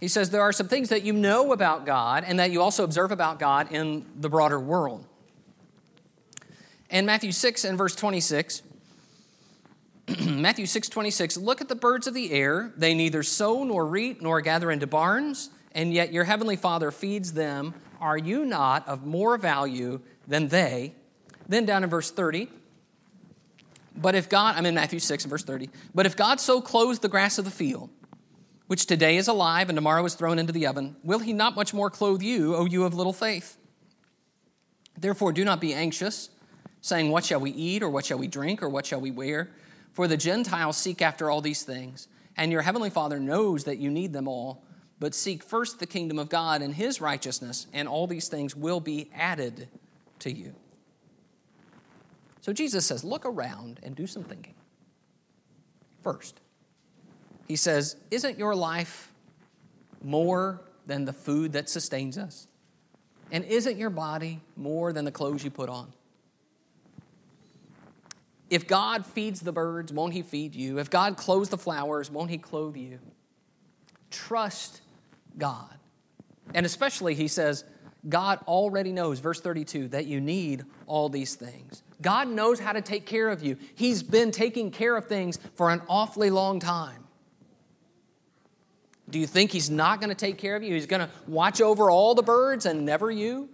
He 0.00 0.08
says 0.08 0.30
there 0.30 0.42
are 0.42 0.52
some 0.52 0.68
things 0.68 0.88
that 0.88 1.04
you 1.04 1.12
know 1.12 1.52
about 1.52 1.86
God 1.86 2.24
and 2.26 2.38
that 2.38 2.50
you 2.50 2.60
also 2.60 2.84
observe 2.84 3.12
about 3.12 3.38
God 3.38 3.72
in 3.72 4.04
the 4.16 4.28
broader 4.28 4.58
world. 4.58 5.06
In 6.90 7.06
Matthew 7.06 7.32
6 7.32 7.64
and 7.64 7.78
verse 7.78 7.94
26, 7.94 8.62
Matthew 10.26 10.66
6 10.66 10.88
26, 10.88 11.36
look 11.38 11.60
at 11.60 11.68
the 11.68 11.74
birds 11.74 12.06
of 12.06 12.14
the 12.14 12.32
air. 12.32 12.72
They 12.76 12.94
neither 12.94 13.22
sow 13.22 13.64
nor 13.64 13.86
reap 13.86 14.20
nor 14.20 14.40
gather 14.40 14.70
into 14.70 14.86
barns, 14.86 15.50
and 15.72 15.94
yet 15.94 16.12
your 16.12 16.24
heavenly 16.24 16.56
Father 16.56 16.90
feeds 16.90 17.32
them. 17.32 17.74
Are 18.04 18.18
you 18.18 18.44
not 18.44 18.86
of 18.86 19.06
more 19.06 19.38
value 19.38 20.02
than 20.28 20.48
they? 20.48 20.94
Then 21.48 21.64
down 21.64 21.84
in 21.84 21.88
verse 21.88 22.10
30, 22.10 22.50
but 23.96 24.14
if 24.14 24.28
God, 24.28 24.56
I'm 24.56 24.66
in 24.66 24.74
Matthew 24.74 24.98
6 24.98 25.24
and 25.24 25.30
verse 25.30 25.42
30, 25.42 25.70
but 25.94 26.04
if 26.04 26.14
God 26.14 26.38
so 26.38 26.60
clothes 26.60 26.98
the 26.98 27.08
grass 27.08 27.38
of 27.38 27.46
the 27.46 27.50
field, 27.50 27.88
which 28.66 28.84
today 28.84 29.16
is 29.16 29.26
alive 29.26 29.70
and 29.70 29.76
tomorrow 29.76 30.04
is 30.04 30.14
thrown 30.14 30.38
into 30.38 30.52
the 30.52 30.66
oven, 30.66 30.96
will 31.02 31.20
he 31.20 31.32
not 31.32 31.56
much 31.56 31.72
more 31.72 31.88
clothe 31.88 32.20
you, 32.20 32.54
O 32.54 32.66
you 32.66 32.84
of 32.84 32.92
little 32.92 33.14
faith? 33.14 33.56
Therefore, 34.98 35.32
do 35.32 35.42
not 35.42 35.60
be 35.60 35.72
anxious, 35.72 36.28
saying, 36.82 37.10
What 37.10 37.24
shall 37.24 37.40
we 37.40 37.52
eat, 37.52 37.82
or 37.82 37.88
what 37.88 38.04
shall 38.04 38.18
we 38.18 38.28
drink, 38.28 38.62
or 38.62 38.68
what 38.68 38.84
shall 38.84 39.00
we 39.00 39.12
wear? 39.12 39.50
For 39.94 40.06
the 40.06 40.18
Gentiles 40.18 40.76
seek 40.76 41.00
after 41.00 41.30
all 41.30 41.40
these 41.40 41.62
things, 41.62 42.08
and 42.36 42.52
your 42.52 42.62
heavenly 42.62 42.90
Father 42.90 43.18
knows 43.18 43.64
that 43.64 43.78
you 43.78 43.90
need 43.90 44.12
them 44.12 44.28
all. 44.28 44.63
But 45.00 45.14
seek 45.14 45.42
first 45.42 45.80
the 45.80 45.86
kingdom 45.86 46.18
of 46.18 46.28
God 46.28 46.62
and 46.62 46.74
his 46.74 47.00
righteousness, 47.00 47.66
and 47.72 47.88
all 47.88 48.06
these 48.06 48.28
things 48.28 48.54
will 48.54 48.80
be 48.80 49.10
added 49.14 49.68
to 50.20 50.32
you. 50.32 50.54
So 52.40 52.52
Jesus 52.52 52.86
says, 52.86 53.04
look 53.04 53.26
around 53.26 53.80
and 53.82 53.96
do 53.96 54.06
some 54.06 54.22
thinking. 54.22 54.54
First, 56.02 56.40
he 57.46 57.56
says, 57.56 57.96
Isn't 58.10 58.38
your 58.38 58.54
life 58.54 59.12
more 60.02 60.60
than 60.86 61.04
the 61.04 61.12
food 61.12 61.52
that 61.54 61.68
sustains 61.68 62.18
us? 62.18 62.46
And 63.32 63.44
isn't 63.44 63.78
your 63.78 63.90
body 63.90 64.40
more 64.56 64.92
than 64.92 65.04
the 65.04 65.10
clothes 65.10 65.42
you 65.42 65.50
put 65.50 65.68
on? 65.68 65.92
If 68.50 68.66
God 68.66 69.04
feeds 69.06 69.40
the 69.40 69.52
birds, 69.52 69.92
won't 69.92 70.12
He 70.12 70.22
feed 70.22 70.54
you? 70.54 70.78
If 70.78 70.90
God 70.90 71.16
clothes 71.16 71.48
the 71.48 71.58
flowers, 71.58 72.10
won't 72.10 72.30
He 72.30 72.38
clothe 72.38 72.76
you? 72.76 72.98
Trust 74.10 74.82
God. 75.38 75.74
And 76.52 76.66
especially, 76.66 77.14
he 77.14 77.28
says, 77.28 77.64
God 78.08 78.40
already 78.46 78.92
knows, 78.92 79.18
verse 79.18 79.40
32, 79.40 79.88
that 79.88 80.06
you 80.06 80.20
need 80.20 80.64
all 80.86 81.08
these 81.08 81.34
things. 81.34 81.82
God 82.02 82.28
knows 82.28 82.60
how 82.60 82.72
to 82.72 82.82
take 82.82 83.06
care 83.06 83.30
of 83.30 83.42
you. 83.42 83.56
He's 83.74 84.02
been 84.02 84.30
taking 84.30 84.70
care 84.70 84.96
of 84.96 85.06
things 85.06 85.38
for 85.54 85.70
an 85.70 85.80
awfully 85.88 86.30
long 86.30 86.60
time. 86.60 87.04
Do 89.08 89.18
you 89.18 89.26
think 89.26 89.52
He's 89.52 89.70
not 89.70 90.00
going 90.00 90.10
to 90.10 90.14
take 90.14 90.38
care 90.38 90.56
of 90.56 90.62
you? 90.62 90.74
He's 90.74 90.86
going 90.86 91.00
to 91.00 91.10
watch 91.26 91.60
over 91.60 91.90
all 91.90 92.14
the 92.14 92.22
birds 92.22 92.66
and 92.66 92.84
never 92.84 93.10
you? 93.10 93.48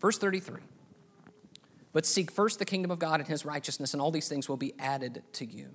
Verse 0.00 0.18
33 0.18 0.60
But 1.92 2.06
seek 2.06 2.30
first 2.30 2.58
the 2.58 2.64
kingdom 2.64 2.90
of 2.90 2.98
God 2.98 3.20
and 3.20 3.28
His 3.28 3.44
righteousness, 3.44 3.92
and 3.92 4.00
all 4.00 4.10
these 4.10 4.28
things 4.28 4.48
will 4.48 4.56
be 4.56 4.74
added 4.78 5.22
to 5.34 5.46
you. 5.46 5.74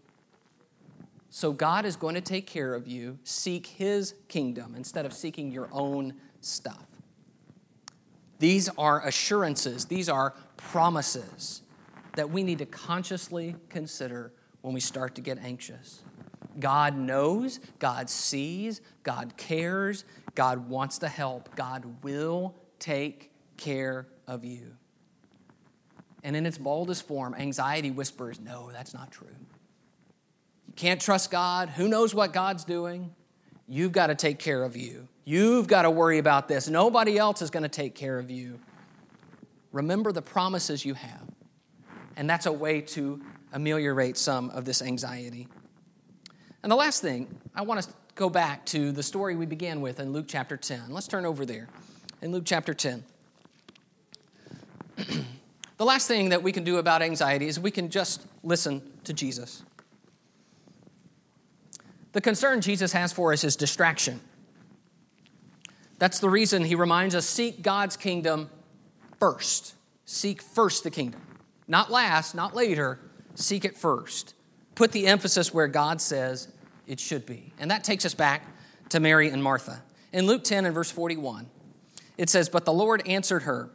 So 1.33 1.53
God 1.53 1.85
is 1.85 1.95
going 1.95 2.15
to 2.15 2.21
take 2.21 2.45
care 2.45 2.75
of 2.75 2.89
you. 2.89 3.17
Seek 3.23 3.65
His 3.65 4.13
kingdom 4.27 4.75
instead 4.75 5.05
of 5.05 5.13
seeking 5.13 5.49
your 5.49 5.69
own 5.71 6.15
stuff. 6.41 6.85
These 8.37 8.69
are 8.77 9.05
assurances, 9.07 9.85
these 9.85 10.09
are 10.09 10.35
promises 10.57 11.61
that 12.17 12.29
we 12.29 12.43
need 12.43 12.57
to 12.57 12.65
consciously 12.65 13.55
consider 13.69 14.33
when 14.61 14.73
we 14.73 14.81
start 14.81 15.15
to 15.15 15.21
get 15.21 15.37
anxious. 15.37 16.03
God 16.59 16.97
knows, 16.97 17.59
God 17.79 18.09
sees, 18.09 18.81
God 19.03 19.37
cares, 19.37 20.03
God 20.35 20.67
wants 20.67 20.97
to 20.97 21.07
help, 21.07 21.55
God 21.55 22.03
will 22.03 22.55
take 22.77 23.31
care 23.55 24.05
of 24.27 24.43
you. 24.43 24.75
And 26.23 26.35
in 26.35 26.45
its 26.45 26.57
boldest 26.57 27.07
form, 27.07 27.35
anxiety 27.35 27.89
whispers, 27.89 28.39
No, 28.41 28.69
that's 28.73 28.93
not 28.93 29.11
true. 29.11 29.27
You 30.71 30.75
can't 30.75 31.01
trust 31.01 31.31
God. 31.31 31.67
Who 31.67 31.89
knows 31.89 32.15
what 32.15 32.31
God's 32.31 32.63
doing? 32.63 33.13
You've 33.67 33.91
got 33.91 34.07
to 34.07 34.15
take 34.15 34.39
care 34.39 34.63
of 34.63 34.77
you. 34.77 35.09
You've 35.25 35.67
got 35.67 35.81
to 35.81 35.91
worry 35.91 36.17
about 36.17 36.47
this. 36.47 36.69
Nobody 36.69 37.17
else 37.17 37.41
is 37.41 37.49
going 37.49 37.63
to 37.63 37.69
take 37.69 37.93
care 37.93 38.17
of 38.17 38.31
you. 38.31 38.57
Remember 39.73 40.13
the 40.13 40.21
promises 40.21 40.85
you 40.85 40.93
have. 40.93 41.23
And 42.15 42.29
that's 42.29 42.45
a 42.45 42.53
way 42.53 42.79
to 42.79 43.21
ameliorate 43.51 44.15
some 44.15 44.49
of 44.51 44.63
this 44.63 44.81
anxiety. 44.81 45.49
And 46.63 46.71
the 46.71 46.77
last 46.77 47.01
thing, 47.01 47.27
I 47.53 47.63
want 47.63 47.81
to 47.83 47.89
go 48.15 48.29
back 48.29 48.65
to 48.67 48.93
the 48.93 49.03
story 49.03 49.35
we 49.35 49.45
began 49.45 49.81
with 49.81 49.99
in 49.99 50.13
Luke 50.13 50.27
chapter 50.29 50.55
10. 50.55 50.83
Let's 50.87 51.09
turn 51.09 51.25
over 51.25 51.45
there 51.45 51.67
in 52.21 52.31
Luke 52.31 52.43
chapter 52.45 52.73
10. 52.73 53.03
the 54.95 55.85
last 55.85 56.07
thing 56.07 56.29
that 56.29 56.41
we 56.41 56.53
can 56.53 56.63
do 56.63 56.77
about 56.77 57.01
anxiety 57.01 57.49
is 57.49 57.59
we 57.59 57.71
can 57.71 57.89
just 57.89 58.25
listen 58.41 58.81
to 59.03 59.11
Jesus. 59.11 59.63
The 62.13 62.21
concern 62.21 62.61
Jesus 62.61 62.93
has 62.93 63.13
for 63.13 63.31
us 63.31 63.43
is 63.43 63.55
distraction. 63.55 64.19
That's 65.97 66.19
the 66.19 66.29
reason 66.29 66.63
he 66.65 66.75
reminds 66.75 67.15
us 67.15 67.25
seek 67.25 67.61
God's 67.61 67.95
kingdom 67.95 68.49
first. 69.19 69.75
Seek 70.05 70.41
first 70.41 70.83
the 70.83 70.91
kingdom. 70.91 71.21
Not 71.67 71.91
last, 71.91 72.35
not 72.35 72.55
later, 72.55 72.99
seek 73.35 73.63
it 73.63 73.77
first. 73.77 74.33
Put 74.75 74.91
the 74.91 75.07
emphasis 75.07 75.53
where 75.53 75.67
God 75.67 76.01
says 76.01 76.47
it 76.87 76.99
should 76.99 77.25
be. 77.25 77.53
And 77.59 77.71
that 77.71 77.83
takes 77.83 78.05
us 78.05 78.13
back 78.13 78.45
to 78.89 78.99
Mary 78.99 79.29
and 79.29 79.41
Martha. 79.41 79.81
In 80.11 80.25
Luke 80.25 80.43
10 80.43 80.65
and 80.65 80.73
verse 80.73 80.91
41, 80.91 81.49
it 82.17 82.29
says, 82.29 82.49
But 82.49 82.65
the 82.65 82.73
Lord 82.73 83.07
answered 83.07 83.43
her, 83.43 83.69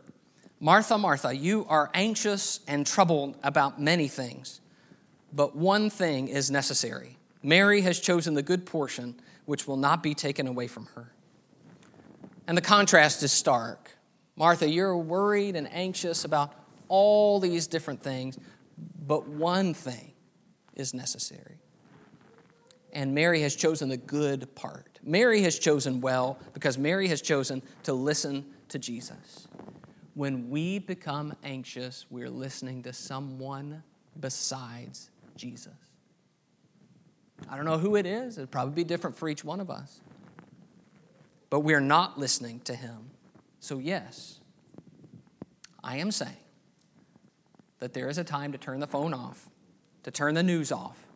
Martha, 0.60 0.98
Martha, 0.98 1.34
you 1.34 1.66
are 1.68 1.90
anxious 1.94 2.60
and 2.66 2.86
troubled 2.86 3.36
about 3.42 3.80
many 3.80 4.08
things, 4.08 4.60
but 5.32 5.54
one 5.54 5.90
thing 5.90 6.28
is 6.28 6.50
necessary. 6.50 7.16
Mary 7.46 7.82
has 7.82 8.00
chosen 8.00 8.34
the 8.34 8.42
good 8.42 8.66
portion, 8.66 9.14
which 9.44 9.68
will 9.68 9.76
not 9.76 10.02
be 10.02 10.14
taken 10.14 10.48
away 10.48 10.66
from 10.66 10.86
her. 10.96 11.12
And 12.48 12.58
the 12.58 12.62
contrast 12.62 13.22
is 13.22 13.30
stark. 13.30 13.92
Martha, 14.34 14.68
you're 14.68 14.96
worried 14.96 15.54
and 15.54 15.72
anxious 15.72 16.24
about 16.24 16.52
all 16.88 17.38
these 17.38 17.68
different 17.68 18.02
things, 18.02 18.36
but 19.06 19.28
one 19.28 19.74
thing 19.74 20.12
is 20.74 20.92
necessary. 20.92 21.60
And 22.92 23.14
Mary 23.14 23.42
has 23.42 23.54
chosen 23.54 23.90
the 23.90 23.96
good 23.96 24.52
part. 24.56 24.98
Mary 25.04 25.42
has 25.42 25.56
chosen 25.56 26.00
well 26.00 26.40
because 26.52 26.76
Mary 26.76 27.06
has 27.06 27.22
chosen 27.22 27.62
to 27.84 27.92
listen 27.92 28.44
to 28.70 28.80
Jesus. 28.80 29.46
When 30.14 30.50
we 30.50 30.80
become 30.80 31.32
anxious, 31.44 32.06
we're 32.10 32.28
listening 32.28 32.82
to 32.82 32.92
someone 32.92 33.84
besides 34.18 35.10
Jesus. 35.36 35.85
I 37.48 37.56
don't 37.56 37.64
know 37.64 37.78
who 37.78 37.96
it 37.96 38.06
is. 38.06 38.38
It'd 38.38 38.50
probably 38.50 38.74
be 38.74 38.84
different 38.84 39.16
for 39.16 39.28
each 39.28 39.44
one 39.44 39.60
of 39.60 39.70
us. 39.70 40.00
but 41.50 41.60
we're 41.60 41.80
not 41.80 42.18
listening 42.18 42.60
to 42.60 42.74
Him. 42.74 43.10
So, 43.60 43.78
yes, 43.78 44.40
I 45.82 45.96
am 45.98 46.10
saying 46.10 46.36
that 47.78 47.94
there 47.94 48.08
is 48.08 48.18
a 48.18 48.24
time 48.24 48.52
to 48.52 48.58
turn 48.58 48.80
the 48.80 48.86
phone 48.86 49.14
off, 49.14 49.48
to 50.02 50.10
turn 50.10 50.34
the 50.34 50.42
news 50.42 50.72
off, 50.72 51.06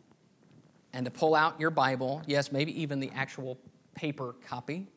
and 0.93 1.05
to 1.05 1.11
pull 1.11 1.35
out 1.35 1.59
your 1.59 1.69
Bible, 1.69 2.21
yes, 2.27 2.51
maybe 2.51 2.81
even 2.81 2.99
the 2.99 3.11
actual 3.15 3.57
paper 3.95 4.35
copy, 4.47 4.87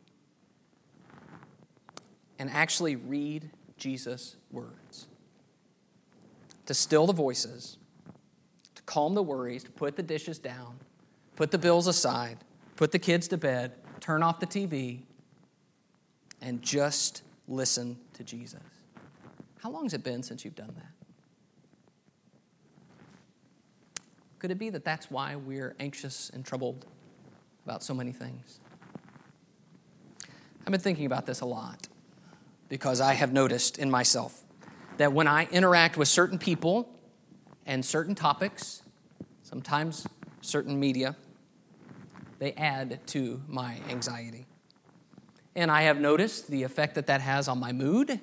and 2.39 2.51
actually 2.51 2.97
read 2.97 3.51
Jesus' 3.77 4.37
words. 4.51 5.07
To 6.67 6.75
still 6.75 7.07
the 7.07 7.13
voices, 7.13 7.77
to 8.75 8.83
calm 8.83 9.15
the 9.15 9.23
worries, 9.23 9.65
to 9.65 9.71
put 9.71 9.97
the 9.97 10.03
dishes 10.03 10.39
down, 10.39 10.79
put 11.37 11.51
the 11.51 11.59
bills 11.59 11.87
aside, 11.87 12.39
put 12.77 12.93
the 12.93 12.99
kids 12.99 13.29
to 13.29 13.37
bed, 13.37 13.73
turn 14.01 14.23
off 14.23 14.41
the 14.41 14.47
TV, 14.47 15.01
and 16.41 16.63
just 16.63 17.23
listen 17.49 17.97
to 18.15 18.25
Jesus. 18.25 18.61
How 19.61 19.71
long 19.71 19.85
has 19.85 19.95
it 19.95 20.05
been 20.05 20.23
since 20.23 20.45
you've 20.45 20.55
done 20.55 20.75
that? 20.77 20.95
Could 24.39 24.51
it 24.51 24.59
be 24.59 24.69
that 24.71 24.85
that's 24.85 25.11
why 25.11 25.37
we're 25.37 25.75
anxious 25.81 26.31
and 26.35 26.45
troubled 26.45 26.85
about 27.65 27.83
so 27.83 27.95
many 27.95 28.13
things? 28.13 28.61
I've 30.67 30.71
been 30.71 30.81
thinking 30.81 31.07
about 31.07 31.25
this 31.25 31.41
a 31.41 31.47
lot 31.47 31.89
because 32.69 33.01
I 33.01 33.15
have 33.15 33.33
noticed 33.33 33.79
in 33.79 33.91
myself 33.91 34.45
that 34.99 35.13
when 35.13 35.27
I 35.27 35.47
interact 35.51 35.97
with 35.97 36.09
certain 36.09 36.39
people 36.39 36.91
and 37.65 37.85
certain 37.85 38.15
topics, 38.15 38.83
sometimes 39.43 40.07
certain 40.43 40.79
media, 40.79 41.17
they 42.45 42.53
add 42.53 43.01
to 43.07 43.41
my 43.49 43.79
anxiety. 43.89 44.45
And 45.57 45.71
I 45.71 45.83
have 45.83 45.99
noticed 45.99 46.49
the 46.49 46.63
effect 46.65 46.95
that 46.97 47.07
that 47.07 47.23
has 47.23 47.49
on 47.49 47.59
my 47.59 47.73
mood 47.73 48.21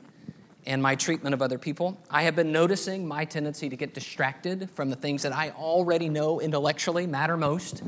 and 0.68 0.80
my 0.80 0.94
treatment 0.94 1.34
of 1.34 1.42
other 1.42 1.58
people. 1.58 1.98
I 2.08 2.22
have 2.24 2.36
been 2.36 2.52
noticing 2.52 3.08
my 3.08 3.26
tendency 3.26 3.68
to 3.68 3.76
get 3.76 3.96
distracted 3.96 4.70
from 4.70 4.92
the 4.92 4.96
things 4.96 5.24
that 5.24 5.34
I 5.34 5.50
already 5.50 6.08
know 6.08 6.40
intellectually 6.40 7.08
matter 7.08 7.36
most, 7.36 7.82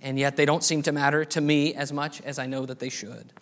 and 0.00 0.20
yet 0.20 0.36
they 0.36 0.44
don't 0.44 0.62
seem 0.62 0.82
to 0.82 0.92
matter 0.92 1.24
to 1.24 1.40
me 1.40 1.74
as 1.74 1.92
much 1.92 2.20
as 2.22 2.38
I 2.38 2.46
know 2.46 2.64
that 2.66 2.78
they 2.78 2.88
should. 2.88 3.32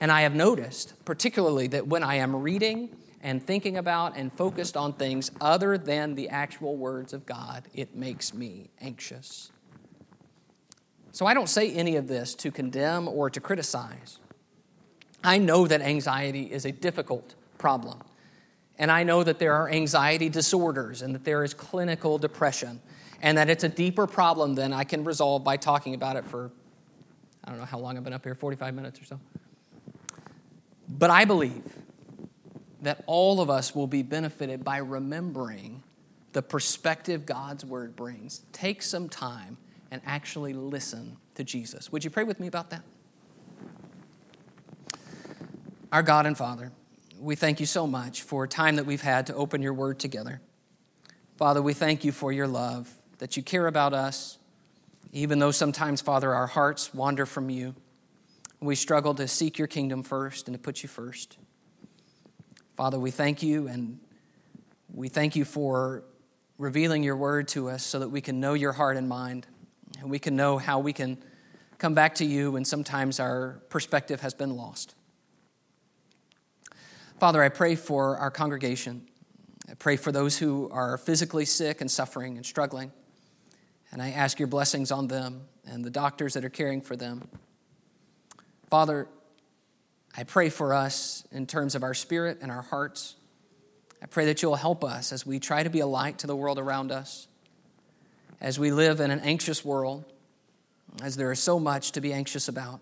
And 0.00 0.10
I 0.10 0.22
have 0.22 0.34
noticed, 0.34 0.94
particularly, 1.04 1.66
that 1.66 1.88
when 1.88 2.02
I 2.02 2.14
am 2.14 2.34
reading 2.36 2.88
and 3.22 3.46
thinking 3.46 3.76
about 3.76 4.16
and 4.16 4.32
focused 4.32 4.78
on 4.78 4.94
things 4.94 5.30
other 5.42 5.76
than 5.76 6.14
the 6.14 6.30
actual 6.30 6.74
words 6.76 7.12
of 7.12 7.26
God, 7.26 7.64
it 7.74 7.94
makes 7.94 8.32
me 8.32 8.70
anxious. 8.80 9.50
So 11.12 11.26
I 11.26 11.34
don't 11.34 11.48
say 11.48 11.72
any 11.72 11.96
of 11.96 12.08
this 12.08 12.34
to 12.36 12.50
condemn 12.50 13.08
or 13.08 13.30
to 13.30 13.40
criticize. 13.40 14.18
I 15.24 15.38
know 15.38 15.66
that 15.66 15.80
anxiety 15.80 16.44
is 16.44 16.64
a 16.64 16.72
difficult 16.72 17.34
problem. 17.58 17.98
And 18.78 18.90
I 18.90 19.02
know 19.02 19.24
that 19.24 19.38
there 19.38 19.54
are 19.54 19.68
anxiety 19.68 20.28
disorders 20.28 21.02
and 21.02 21.14
that 21.14 21.24
there 21.24 21.42
is 21.42 21.52
clinical 21.54 22.18
depression 22.18 22.80
and 23.20 23.36
that 23.36 23.50
it's 23.50 23.64
a 23.64 23.68
deeper 23.68 24.06
problem 24.06 24.54
than 24.54 24.72
I 24.72 24.84
can 24.84 25.02
resolve 25.02 25.42
by 25.42 25.56
talking 25.56 25.94
about 25.94 26.16
it 26.16 26.24
for, 26.24 26.52
I 27.44 27.50
don't 27.50 27.58
know 27.58 27.64
how 27.64 27.78
long 27.78 27.96
I've 27.96 28.04
been 28.04 28.12
up 28.12 28.22
here, 28.22 28.36
45 28.36 28.74
minutes 28.74 29.00
or 29.00 29.04
so. 29.04 29.20
But 30.88 31.10
I 31.10 31.24
believe 31.24 31.64
that 32.82 33.02
all 33.06 33.40
of 33.40 33.50
us 33.50 33.74
will 33.74 33.88
be 33.88 34.02
benefited 34.02 34.62
by 34.62 34.78
remembering 34.78 35.82
the 36.32 36.42
perspective 36.42 37.26
God's 37.26 37.64
word 37.64 37.96
brings. 37.96 38.42
Take 38.52 38.82
some 38.82 39.08
time 39.08 39.56
and 39.90 40.02
actually 40.04 40.52
listen 40.52 41.16
to 41.34 41.44
Jesus. 41.44 41.90
Would 41.92 42.04
you 42.04 42.10
pray 42.10 42.24
with 42.24 42.40
me 42.40 42.46
about 42.46 42.70
that? 42.70 42.82
Our 45.90 46.02
God 46.02 46.26
and 46.26 46.36
Father, 46.36 46.72
we 47.18 47.34
thank 47.34 47.60
you 47.60 47.66
so 47.66 47.86
much 47.86 48.22
for 48.22 48.46
time 48.46 48.76
that 48.76 48.84
we've 48.84 49.00
had 49.00 49.26
to 49.28 49.34
open 49.34 49.62
your 49.62 49.72
word 49.72 49.98
together. 49.98 50.40
Father, 51.36 51.62
we 51.62 51.72
thank 51.72 52.04
you 52.04 52.12
for 52.12 52.30
your 52.30 52.46
love, 52.46 52.92
that 53.18 53.36
you 53.36 53.42
care 53.42 53.66
about 53.66 53.94
us, 53.94 54.38
even 55.12 55.38
though 55.38 55.50
sometimes, 55.50 56.00
Father, 56.00 56.34
our 56.34 56.46
hearts 56.46 56.92
wander 56.92 57.24
from 57.24 57.48
you. 57.48 57.74
We 58.60 58.74
struggle 58.74 59.14
to 59.14 59.26
seek 59.26 59.56
your 59.56 59.68
kingdom 59.68 60.02
first 60.02 60.48
and 60.48 60.54
to 60.54 60.60
put 60.60 60.82
you 60.82 60.88
first. 60.88 61.38
Father, 62.76 62.98
we 62.98 63.10
thank 63.10 63.42
you 63.42 63.66
and 63.68 63.98
we 64.92 65.08
thank 65.08 65.36
you 65.36 65.44
for 65.44 66.04
revealing 66.58 67.02
your 67.02 67.16
word 67.16 67.48
to 67.48 67.70
us 67.70 67.82
so 67.82 68.00
that 68.00 68.08
we 68.08 68.20
can 68.20 68.40
know 68.40 68.54
your 68.54 68.72
heart 68.72 68.96
and 68.96 69.08
mind 69.08 69.46
and 69.98 70.10
we 70.10 70.18
can 70.18 70.36
know 70.36 70.58
how 70.58 70.78
we 70.78 70.92
can 70.92 71.18
come 71.78 71.94
back 71.94 72.16
to 72.16 72.24
you 72.24 72.52
when 72.52 72.64
sometimes 72.64 73.20
our 73.20 73.60
perspective 73.68 74.20
has 74.20 74.34
been 74.34 74.56
lost. 74.56 74.94
Father, 77.20 77.42
I 77.42 77.48
pray 77.48 77.74
for 77.74 78.16
our 78.16 78.30
congregation. 78.30 79.06
I 79.68 79.74
pray 79.74 79.96
for 79.96 80.12
those 80.12 80.38
who 80.38 80.68
are 80.70 80.96
physically 80.98 81.44
sick 81.44 81.80
and 81.80 81.90
suffering 81.90 82.36
and 82.36 82.46
struggling. 82.46 82.92
And 83.90 84.00
I 84.00 84.10
ask 84.10 84.38
your 84.38 84.48
blessings 84.48 84.90
on 84.90 85.08
them 85.08 85.42
and 85.66 85.84
the 85.84 85.90
doctors 85.90 86.34
that 86.34 86.44
are 86.44 86.50
caring 86.50 86.80
for 86.80 86.96
them. 86.96 87.28
Father, 88.70 89.08
I 90.16 90.24
pray 90.24 90.48
for 90.48 90.74
us 90.74 91.26
in 91.32 91.46
terms 91.46 91.74
of 91.74 91.82
our 91.82 91.94
spirit 91.94 92.38
and 92.40 92.50
our 92.50 92.62
hearts. 92.62 93.16
I 94.02 94.06
pray 94.06 94.26
that 94.26 94.42
you'll 94.42 94.56
help 94.56 94.84
us 94.84 95.12
as 95.12 95.26
we 95.26 95.40
try 95.40 95.62
to 95.62 95.70
be 95.70 95.80
a 95.80 95.86
light 95.86 96.18
to 96.18 96.26
the 96.26 96.36
world 96.36 96.58
around 96.58 96.92
us, 96.92 97.28
as 98.40 98.58
we 98.58 98.70
live 98.70 99.00
in 99.00 99.10
an 99.10 99.20
anxious 99.20 99.64
world, 99.64 100.04
as 101.02 101.16
there 101.16 101.32
is 101.32 101.40
so 101.40 101.58
much 101.58 101.92
to 101.92 102.00
be 102.00 102.12
anxious 102.12 102.48
about. 102.48 102.80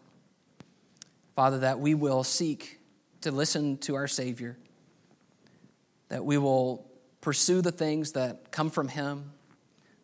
Father, 1.34 1.58
that 1.60 1.80
we 1.80 1.94
will 1.94 2.24
seek 2.24 2.80
to 3.22 3.30
listen 3.30 3.78
to 3.78 3.94
our 3.94 4.08
Savior, 4.08 4.56
that 6.08 6.24
we 6.24 6.38
will 6.38 6.86
pursue 7.20 7.60
the 7.60 7.72
things 7.72 8.12
that 8.12 8.50
come 8.50 8.70
from 8.70 8.88
Him, 8.88 9.32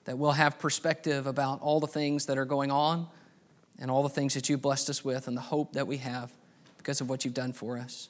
that 0.05 0.19
we'll 0.19 0.33
have 0.33 0.59
perspective 0.59 1.27
about 1.27 1.61
all 1.61 1.81
the 1.81 1.87
things 1.87 2.27
that 2.27 2.37
are 2.39 2.45
going 2.45 2.71
on 2.71 3.07
and 3.79 3.91
all 3.91 4.03
the 4.03 4.09
things 4.09 4.35
that 4.35 4.49
you've 4.49 4.63
blessed 4.63 4.91
us 4.91 5.05
with 5.05 5.29
and 5.29 5.37
the 5.37 5.43
hope 5.43 5.75
that 5.75 5.87
we 5.87 5.99
have 5.99 6.33
because 6.79 7.01
of 7.01 7.09
what 7.09 7.25
you've 7.25 7.35
done 7.35 7.53
for 7.53 7.79
us. 7.79 8.09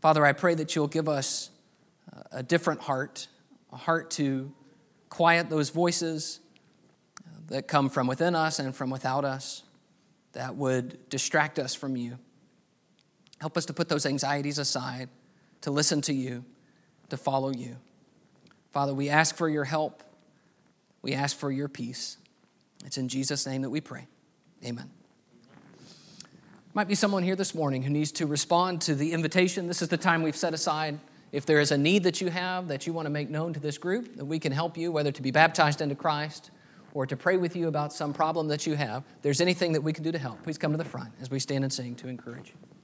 Father, 0.00 0.24
I 0.24 0.32
pray 0.32 0.54
that 0.54 0.76
you'll 0.76 0.86
give 0.86 1.08
us 1.08 1.50
a 2.30 2.42
different 2.42 2.80
heart, 2.80 3.26
a 3.72 3.76
heart 3.76 4.10
to 4.12 4.52
quiet 5.08 5.50
those 5.50 5.70
voices 5.70 6.40
that 7.48 7.66
come 7.66 7.88
from 7.88 8.06
within 8.06 8.34
us 8.34 8.58
and 8.58 8.74
from 8.74 8.90
without 8.90 9.24
us 9.24 9.62
that 10.32 10.56
would 10.56 11.08
distract 11.08 11.58
us 11.58 11.74
from 11.74 11.96
you. 11.96 12.18
Help 13.40 13.56
us 13.56 13.66
to 13.66 13.72
put 13.72 13.88
those 13.88 14.04
anxieties 14.04 14.58
aside, 14.58 15.08
to 15.62 15.70
listen 15.70 16.00
to 16.02 16.12
you, 16.12 16.44
to 17.08 17.16
follow 17.16 17.50
you. 17.50 17.76
Father, 18.72 18.92
we 18.92 19.08
ask 19.08 19.36
for 19.36 19.48
your 19.48 19.64
help. 19.64 20.02
We 21.02 21.14
ask 21.14 21.36
for 21.36 21.50
your 21.50 21.68
peace. 21.68 22.18
It's 22.84 22.98
in 22.98 23.08
Jesus' 23.08 23.46
name 23.46 23.62
that 23.62 23.70
we 23.70 23.80
pray. 23.80 24.06
Amen. 24.64 24.90
Might 26.74 26.88
be 26.88 26.94
someone 26.94 27.22
here 27.22 27.36
this 27.36 27.54
morning 27.54 27.82
who 27.82 27.90
needs 27.90 28.12
to 28.12 28.26
respond 28.26 28.82
to 28.82 28.94
the 28.94 29.12
invitation. 29.12 29.66
This 29.66 29.82
is 29.82 29.88
the 29.88 29.96
time 29.96 30.22
we've 30.22 30.36
set 30.36 30.52
aside. 30.52 30.98
If 31.32 31.46
there 31.46 31.60
is 31.60 31.72
a 31.72 31.78
need 31.78 32.04
that 32.04 32.20
you 32.20 32.30
have 32.30 32.68
that 32.68 32.86
you 32.86 32.92
want 32.92 33.06
to 33.06 33.10
make 33.10 33.30
known 33.30 33.52
to 33.54 33.60
this 33.60 33.78
group, 33.78 34.16
that 34.16 34.24
we 34.24 34.38
can 34.38 34.52
help 34.52 34.76
you, 34.76 34.92
whether 34.92 35.10
to 35.10 35.22
be 35.22 35.30
baptized 35.30 35.80
into 35.80 35.94
Christ 35.94 36.50
or 36.94 37.06
to 37.06 37.16
pray 37.16 37.36
with 37.36 37.54
you 37.56 37.68
about 37.68 37.92
some 37.92 38.12
problem 38.12 38.48
that 38.48 38.66
you 38.66 38.74
have, 38.74 39.04
there's 39.22 39.40
anything 39.40 39.72
that 39.72 39.82
we 39.82 39.92
can 39.92 40.04
do 40.04 40.12
to 40.12 40.18
help, 40.18 40.42
please 40.42 40.58
come 40.58 40.72
to 40.72 40.78
the 40.78 40.84
front 40.84 41.12
as 41.20 41.30
we 41.30 41.38
stand 41.38 41.64
and 41.64 41.72
sing 41.72 41.94
to 41.96 42.08
encourage 42.08 42.48
you. 42.48 42.77